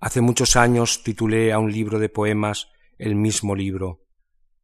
[0.00, 2.68] Hace muchos años titulé a un libro de poemas
[2.98, 4.04] el mismo libro.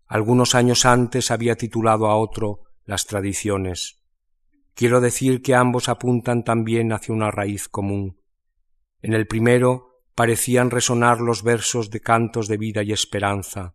[0.06, 4.00] Algunos años antes había titulado a otro Las tradiciones.
[4.74, 8.20] Quiero decir que ambos apuntan también hacia una raíz común.
[9.02, 13.74] En el primero parecían resonar los versos de cantos de vida y esperanza.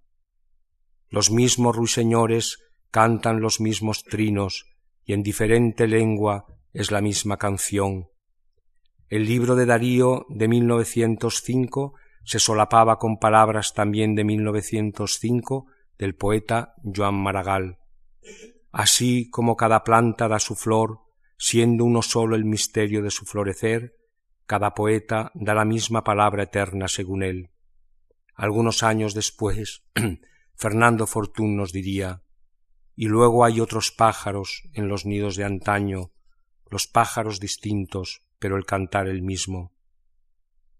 [1.10, 2.60] Los mismos ruiseñores
[2.92, 4.69] cantan los mismos trinos
[5.10, 8.10] y en diferente lengua es la misma canción.
[9.08, 15.66] El libro de Darío de 1905 se solapaba con palabras también de 1905
[15.98, 17.80] del poeta Joan Maragall.
[18.72, 21.00] Así como cada planta da su flor,
[21.40, 23.96] siendo uno solo el misterio de su florecer,
[24.46, 27.50] cada poeta da la misma palabra eterna según él.
[28.36, 29.82] Algunos años después,
[30.56, 32.22] Fernando Fortún nos diría
[33.02, 36.12] y luego hay otros pájaros en los nidos de antaño,
[36.70, 39.72] los pájaros distintos, pero el cantar el mismo.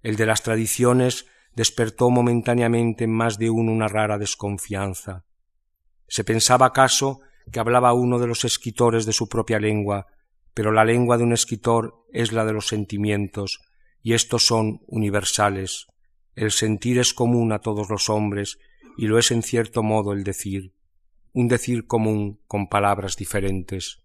[0.04, 5.24] El de las tradiciones despertó momentáneamente en más de uno una rara desconfianza.
[6.10, 7.22] Se pensaba acaso
[7.54, 10.08] que hablaba uno de los escritores de su propia lengua,
[10.54, 13.62] pero la lengua de un escritor es la de los sentimientos,
[14.04, 15.88] y estos son universales.
[16.36, 18.60] El sentir es común a todos los hombres,
[18.98, 20.74] y lo es en cierto modo el decir,
[21.40, 24.04] un decir común con palabras diferentes.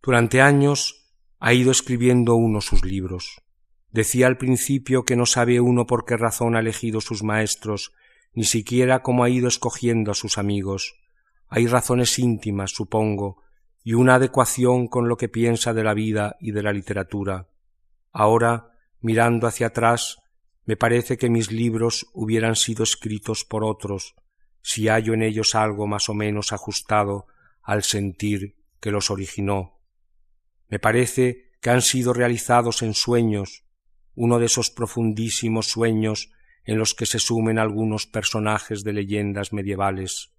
[0.00, 1.10] Durante años
[1.40, 3.42] ha ido escribiendo uno sus libros.
[3.90, 7.92] Decía al principio que no sabe uno por qué razón ha elegido sus maestros,
[8.34, 10.94] ni siquiera cómo ha ido escogiendo a sus amigos.
[11.48, 13.42] Hay razones íntimas, supongo,
[13.82, 17.48] y una adecuación con lo que piensa de la vida y de la literatura.
[18.12, 20.18] Ahora, mirando hacia atrás,
[20.66, 24.14] me parece que mis libros hubieran sido escritos por otros,
[24.62, 27.26] si hallo en ellos algo más o menos ajustado
[27.62, 29.80] al sentir que los originó.
[30.68, 33.64] Me parece que han sido realizados en sueños,
[34.14, 36.32] uno de esos profundísimos sueños
[36.64, 40.32] en los que se sumen algunos personajes de leyendas medievales.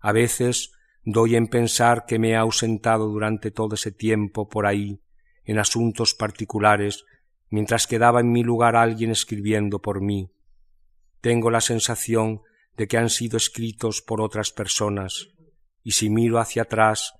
[0.00, 0.72] A veces
[1.04, 5.00] doy en pensar que me he ausentado durante todo ese tiempo por ahí,
[5.44, 7.04] en asuntos particulares,
[7.48, 10.30] mientras quedaba en mi lugar alguien escribiendo por mí.
[11.20, 12.42] Tengo la sensación
[12.80, 15.28] de que han sido escritos por otras personas,
[15.82, 17.12] y si miro hacia atrás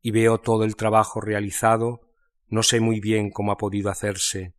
[0.00, 2.02] y veo todo el trabajo realizado,
[2.46, 4.54] no sé muy bien cómo ha podido hacerse.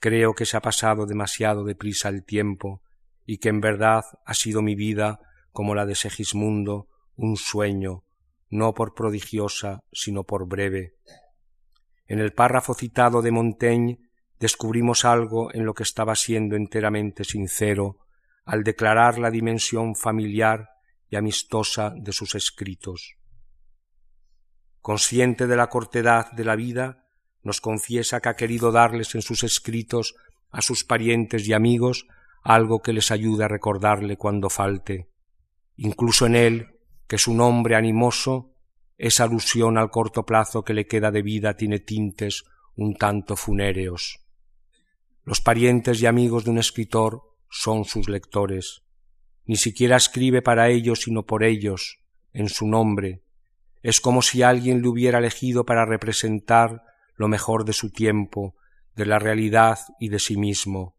[0.00, 2.82] Creo que se ha pasado demasiado deprisa el tiempo,
[3.24, 5.20] y que en verdad ha sido mi vida,
[5.52, 8.02] como la de Segismundo, un sueño,
[8.50, 10.94] no por prodigiosa, sino por breve.
[12.08, 14.00] En el párrafo citado de Montaigne
[14.40, 18.00] descubrimos algo en lo que estaba siendo enteramente sincero
[18.44, 20.70] al declarar la dimensión familiar
[21.08, 23.16] y amistosa de sus escritos.
[24.80, 27.06] Consciente de la cortedad de la vida,
[27.42, 30.14] nos confiesa que ha querido darles en sus escritos
[30.50, 32.06] a sus parientes y amigos
[32.42, 35.08] algo que les ayude a recordarle cuando falte.
[35.76, 38.54] Incluso en él, que es un hombre animoso,
[38.98, 42.44] esa alusión al corto plazo que le queda de vida tiene tintes
[42.76, 44.20] un tanto funéreos.
[45.24, 48.82] Los parientes y amigos de un escritor son sus lectores.
[49.44, 52.00] Ni siquiera escribe para ellos, sino por ellos,
[52.32, 53.22] en su nombre.
[53.82, 56.82] Es como si alguien le hubiera elegido para representar
[57.14, 58.56] lo mejor de su tiempo,
[58.96, 60.96] de la realidad y de sí mismo,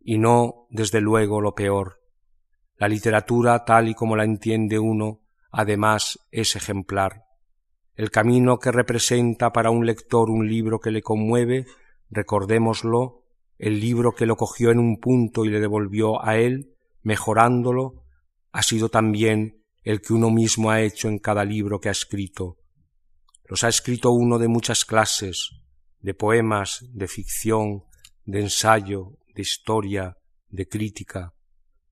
[0.00, 2.02] y no, desde luego, lo peor.
[2.78, 5.20] La literatura, tal y como la entiende uno,
[5.52, 7.26] además es ejemplar.
[7.94, 11.66] El camino que representa para un lector un libro que le conmueve,
[12.10, 13.21] recordémoslo,
[13.58, 18.04] el libro que lo cogió en un punto y le devolvió a él, mejorándolo,
[18.52, 22.58] ha sido también el que uno mismo ha hecho en cada libro que ha escrito.
[23.44, 25.50] Los ha escrito uno de muchas clases,
[26.00, 27.84] de poemas, de ficción,
[28.24, 30.16] de ensayo, de historia,
[30.48, 31.34] de crítica.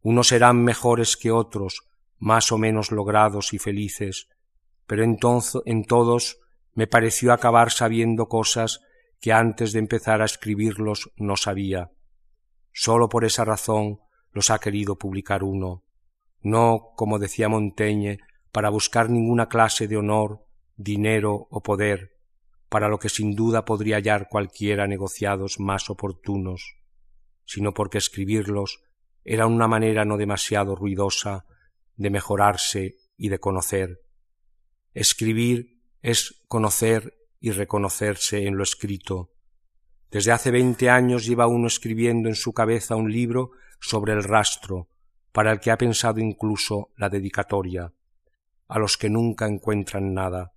[0.02, 1.82] Unos serán mejores que otros,
[2.18, 4.28] más o menos logrados y felices,
[4.86, 6.38] pero entonces en todos
[6.74, 8.80] me pareció acabar sabiendo cosas
[9.20, 11.90] que antes de empezar a escribirlos no sabía.
[12.72, 14.00] Sólo por esa razón
[14.32, 15.84] los ha querido publicar uno,
[16.42, 18.18] no, como decía Montaigne,
[18.52, 20.46] para buscar ninguna clase de honor,
[20.76, 22.16] dinero o poder,
[22.68, 26.76] para lo que sin duda podría hallar cualquiera negociados más oportunos,
[27.44, 28.82] sino porque escribirlos
[29.24, 31.44] era una manera no demasiado ruidosa
[31.96, 34.00] de mejorarse y de conocer.
[34.94, 39.30] Escribir es conocer y reconocerse en lo escrito.
[40.10, 44.88] Desde hace veinte años lleva uno escribiendo en su cabeza un libro sobre el rastro,
[45.32, 47.92] para el que ha pensado incluso la dedicatoria,
[48.68, 50.52] a los que nunca encuentran nada,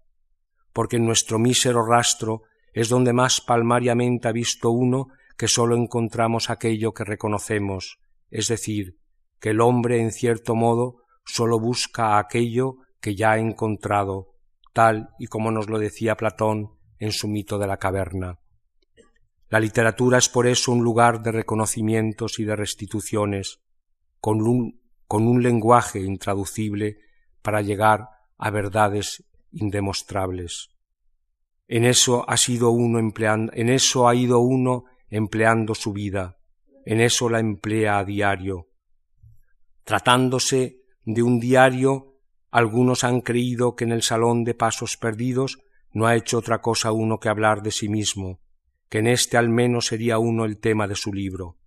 [0.73, 5.07] porque en nuestro mísero rastro es donde más palmariamente ha visto uno
[5.37, 8.97] que sólo encontramos aquello que reconocemos, es decir,
[9.39, 14.32] que el hombre en cierto modo sólo busca aquello que ya ha encontrado,
[14.73, 18.39] tal y como nos lo decía Platón en su mito de la caverna.
[19.49, 23.59] La literatura es por eso un lugar de reconocimientos y de restituciones,
[24.19, 26.97] con un, con un lenguaje intraducible
[27.41, 28.07] para llegar
[28.37, 30.69] a verdades indemostrables.
[31.67, 36.37] En eso ha sido uno empleando, en eso ha ido uno empleando su vida,
[36.85, 38.69] en eso la emplea a diario.
[39.83, 42.12] Tratándose de un diario
[42.53, 45.57] algunos han creído que en el salón de pasos perdidos
[45.91, 48.41] no ha hecho otra cosa uno que hablar de sí mismo,
[48.89, 51.57] que en este al menos sería uno el tema de su libro.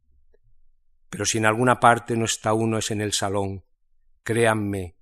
[1.11, 3.64] Pero si en alguna parte no está uno es en el salón.
[4.22, 4.97] Créanme,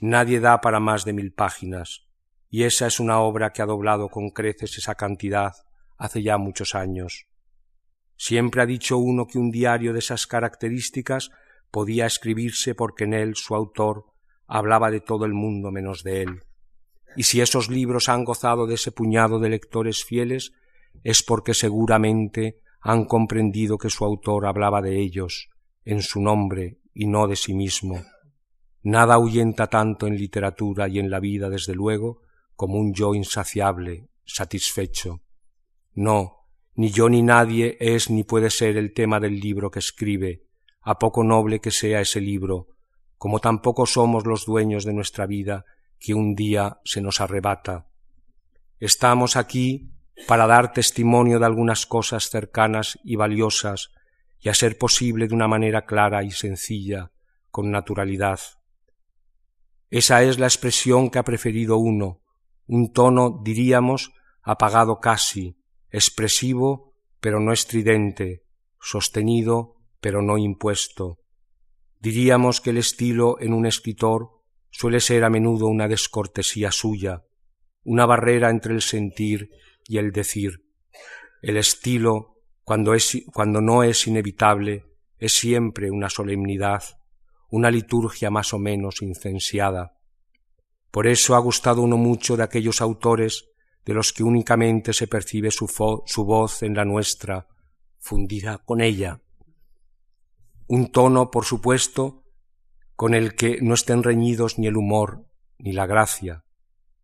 [0.00, 2.06] nadie da para más de mil páginas,
[2.48, 5.54] y esa es una obra que ha doblado con creces esa cantidad
[5.96, 7.26] hace ya muchos años.
[8.16, 11.30] Siempre ha dicho uno que un diario de esas características
[11.72, 14.14] podía escribirse porque en él su autor
[14.46, 16.42] hablaba de todo el mundo menos de él.
[17.16, 20.52] Y si esos libros han gozado de ese puñado de lectores fieles,
[21.02, 25.48] es porque seguramente han comprendido que su autor hablaba de ellos,
[25.84, 28.02] en su nombre y no de sí mismo.
[28.82, 32.22] Nada ahuyenta tanto en literatura y en la vida, desde luego,
[32.54, 35.22] como un yo insaciable, satisfecho.
[35.94, 36.36] No,
[36.74, 40.42] Ni yo ni nadie es ni puede ser el tema del libro que escribe,
[40.82, 42.75] a poco noble que sea ese libro,
[43.18, 45.64] como tampoco somos los dueños de nuestra vida
[45.98, 47.86] que un día se nos arrebata.
[48.78, 49.90] Estamos aquí
[50.26, 53.90] para dar testimonio de algunas cosas cercanas y valiosas
[54.40, 57.10] y a ser posible de una manera clara y sencilla,
[57.50, 58.40] con naturalidad.
[59.90, 62.20] Esa es la expresión que ha preferido uno,
[62.66, 64.12] un tono, diríamos,
[64.42, 65.58] apagado casi,
[65.90, 68.44] expresivo pero no estridente,
[68.80, 71.18] sostenido pero no impuesto.
[72.06, 74.30] Diríamos que el estilo en un escritor
[74.70, 77.24] suele ser a menudo una descortesía suya,
[77.82, 79.50] una barrera entre el sentir
[79.88, 80.68] y el decir.
[81.42, 82.92] El estilo, cuando,
[83.60, 84.84] no es inevitable,
[85.18, 86.84] es siempre una solemnidad,
[87.50, 89.98] una liturgia más o menos incenciada.
[90.92, 93.48] Por eso ha gustado uno mucho de aquellos autores
[93.84, 95.66] de los que únicamente se percibe su,
[96.06, 97.48] su voz en la nuestra,
[97.98, 99.22] fundida con ella.
[100.68, 102.24] Un tono, por supuesto,
[102.96, 105.26] con el que no estén reñidos ni el humor
[105.58, 106.44] ni la gracia.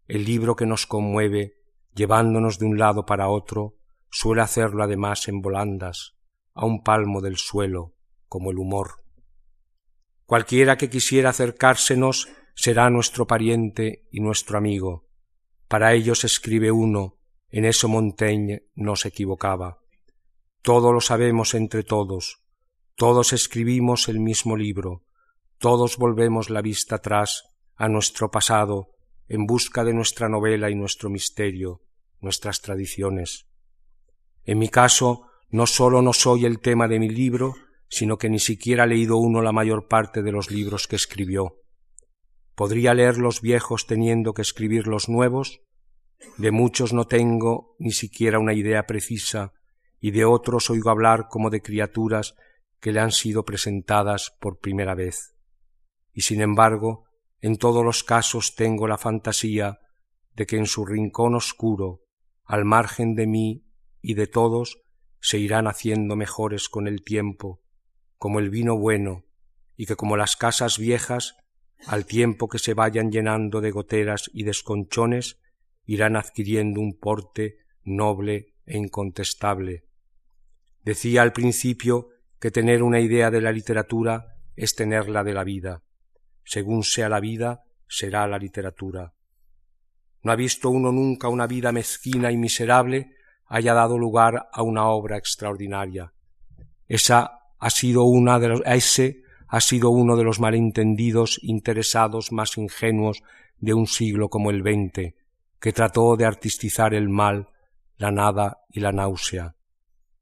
[0.08, 1.54] El libro que nos conmueve,
[1.94, 3.76] llevándonos de un lado para otro,
[4.10, 6.16] suele hacerlo además en volandas,
[6.54, 7.94] a un palmo del suelo,
[8.26, 9.04] como el humor.
[10.26, 15.06] Cualquiera que quisiera acercársenos será nuestro pariente y nuestro amigo.
[15.68, 19.78] Para ellos escribe uno, en eso Montaigne no se equivocaba.
[20.62, 22.41] Todo lo sabemos entre todos,
[22.96, 25.02] todos escribimos el mismo libro,
[25.58, 27.44] todos volvemos la vista atrás
[27.76, 28.90] a nuestro pasado
[29.28, 31.80] en busca de nuestra novela y nuestro misterio,
[32.20, 33.46] nuestras tradiciones.
[34.44, 37.54] En mi caso, no sólo no soy el tema de mi libro,
[37.88, 41.56] sino que ni siquiera ha leído uno la mayor parte de los libros que escribió.
[42.54, 45.60] ¿Podría leer los viejos teniendo que escribir los nuevos?
[46.38, 49.52] De muchos no tengo ni siquiera una idea precisa,
[50.00, 52.34] y de otros oigo hablar como de criaturas
[52.82, 55.36] que le han sido presentadas por primera vez.
[56.12, 57.04] Y sin embargo,
[57.40, 59.78] en todos los casos tengo la fantasía
[60.34, 62.02] de que en su rincón oscuro,
[62.44, 63.64] al margen de mí
[64.00, 64.82] y de todos,
[65.20, 67.62] se irán haciendo mejores con el tiempo,
[68.16, 69.26] como el vino bueno,
[69.76, 71.36] y que como las casas viejas
[71.86, 75.40] al tiempo que se vayan llenando de goteras y desconchones,
[75.84, 79.84] irán adquiriendo un porte noble e incontestable.
[80.82, 82.11] Decía al principio
[82.42, 85.80] que tener una idea de la literatura es tenerla de la vida.
[86.42, 89.12] Según sea la vida, será la literatura.
[90.24, 93.14] No ha visto uno nunca una vida mezquina y miserable
[93.46, 96.14] haya dado lugar a una obra extraordinaria.
[96.88, 97.30] Esa
[97.60, 103.22] ha sido una de los, ese ha sido uno de los malentendidos interesados más ingenuos
[103.60, 105.14] de un siglo como el veinte,
[105.60, 107.50] que trató de artistizar el mal,
[107.98, 109.54] la nada y la náusea.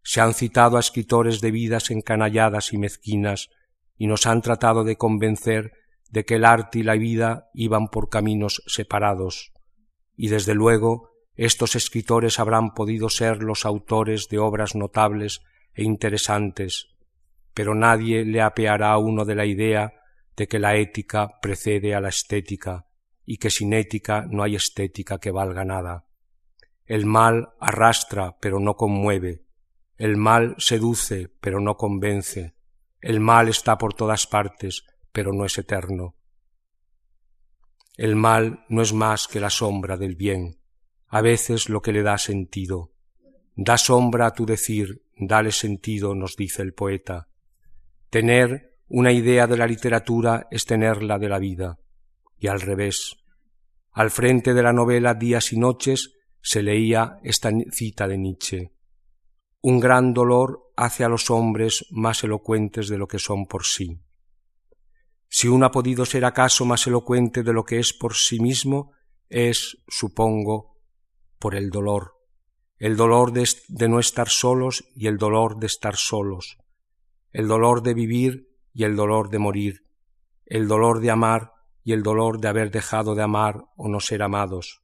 [0.02, 3.50] Se han citado a escritores de vidas encanalladas y mezquinas,
[3.96, 5.72] y nos han tratado de convencer
[6.10, 9.52] de que el arte y la vida iban por caminos separados,
[10.16, 15.42] y desde luego estos escritores habrán podido ser los autores de obras notables
[15.74, 16.88] e interesantes,
[17.54, 19.94] pero nadie le apeará a uno de la idea
[20.36, 22.86] de que la ética precede a la estética
[23.24, 26.04] y que sin ética no hay estética que valga nada.
[26.84, 29.44] El mal arrastra pero no conmueve,
[30.00, 32.54] el mal seduce pero no convence,
[33.02, 36.16] el mal está por todas partes pero no es eterno.
[37.98, 40.58] El mal no es más que la sombra del bien,
[41.06, 42.94] a veces lo que le da sentido.
[43.54, 47.28] Da sombra a tu decir, dale sentido, nos dice el poeta,
[48.08, 51.78] Tener una idea de la literatura es tenerla de la vida,
[52.38, 53.16] y al revés.
[53.92, 58.79] Al frente de la novela Días y Noches se leía esta cita de Nietzsche.
[59.62, 64.00] Un gran dolor hace a los hombres más elocuentes de lo que son por sí.
[65.28, 68.92] Si uno ha podido ser acaso más elocuente de lo que es por sí mismo,
[69.28, 70.76] es, supongo,
[71.38, 72.16] por el dolor,
[72.78, 73.46] el dolor de,
[73.88, 76.58] no estar solos y el dolor de estar solos,
[77.30, 79.84] el dolor de vivir y el dolor de morir,
[80.46, 81.52] el dolor de amar
[81.84, 84.82] y el dolor de haber dejado de amar o no ser amados,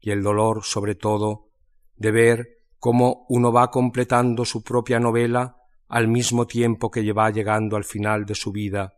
[0.00, 1.50] y el dolor, sobre todo,
[1.96, 5.56] de ver cómo uno va completando su propia novela
[5.88, 8.94] al mismo tiempo que lleva llegando al final de su vida,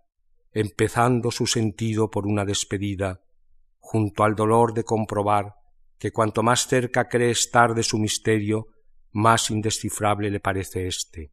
[0.53, 3.20] empezando su sentido por una despedida,
[3.78, 5.55] junto al dolor de comprobar
[5.99, 8.68] que cuanto más cerca cree estar de su misterio,
[9.12, 11.33] más indescifrable le parece éste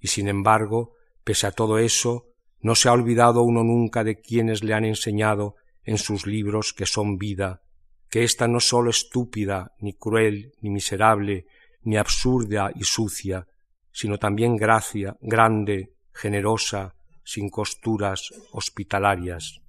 [0.00, 0.94] y sin embargo,
[1.24, 2.28] pese a todo eso,
[2.60, 6.86] no se ha olvidado uno nunca de quienes le han enseñado en sus libros que
[6.86, 7.62] son vida,
[8.08, 11.46] que ésta no sólo estúpida, ni cruel, ni miserable,
[11.86, 13.46] ni absurda y sucia,
[13.92, 19.62] sino también gracia, grande, generosa, sin costuras hospitalarias.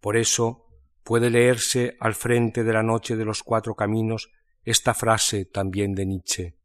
[0.00, 0.66] Por eso
[1.04, 4.30] puede leerse al frente de la noche de los cuatro caminos
[4.64, 6.56] esta frase también de Nietzsche.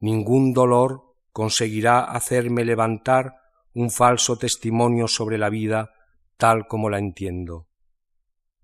[0.00, 3.34] Ningún dolor conseguirá hacerme levantar
[3.74, 5.92] un falso testimonio sobre la vida
[6.36, 7.68] tal como la entiendo.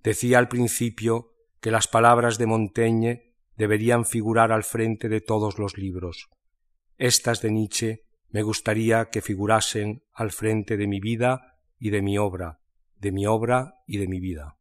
[0.03, 5.79] Decía al principio que las palabras de Montaigne deberían figurar al frente de todos los
[5.79, 6.29] libros.
[6.99, 12.19] Estas de Nietzsche me gustaría que figurasen al frente de mi vida y de mi
[12.19, 12.59] obra,
[12.99, 14.57] de mi obra y de mi vida.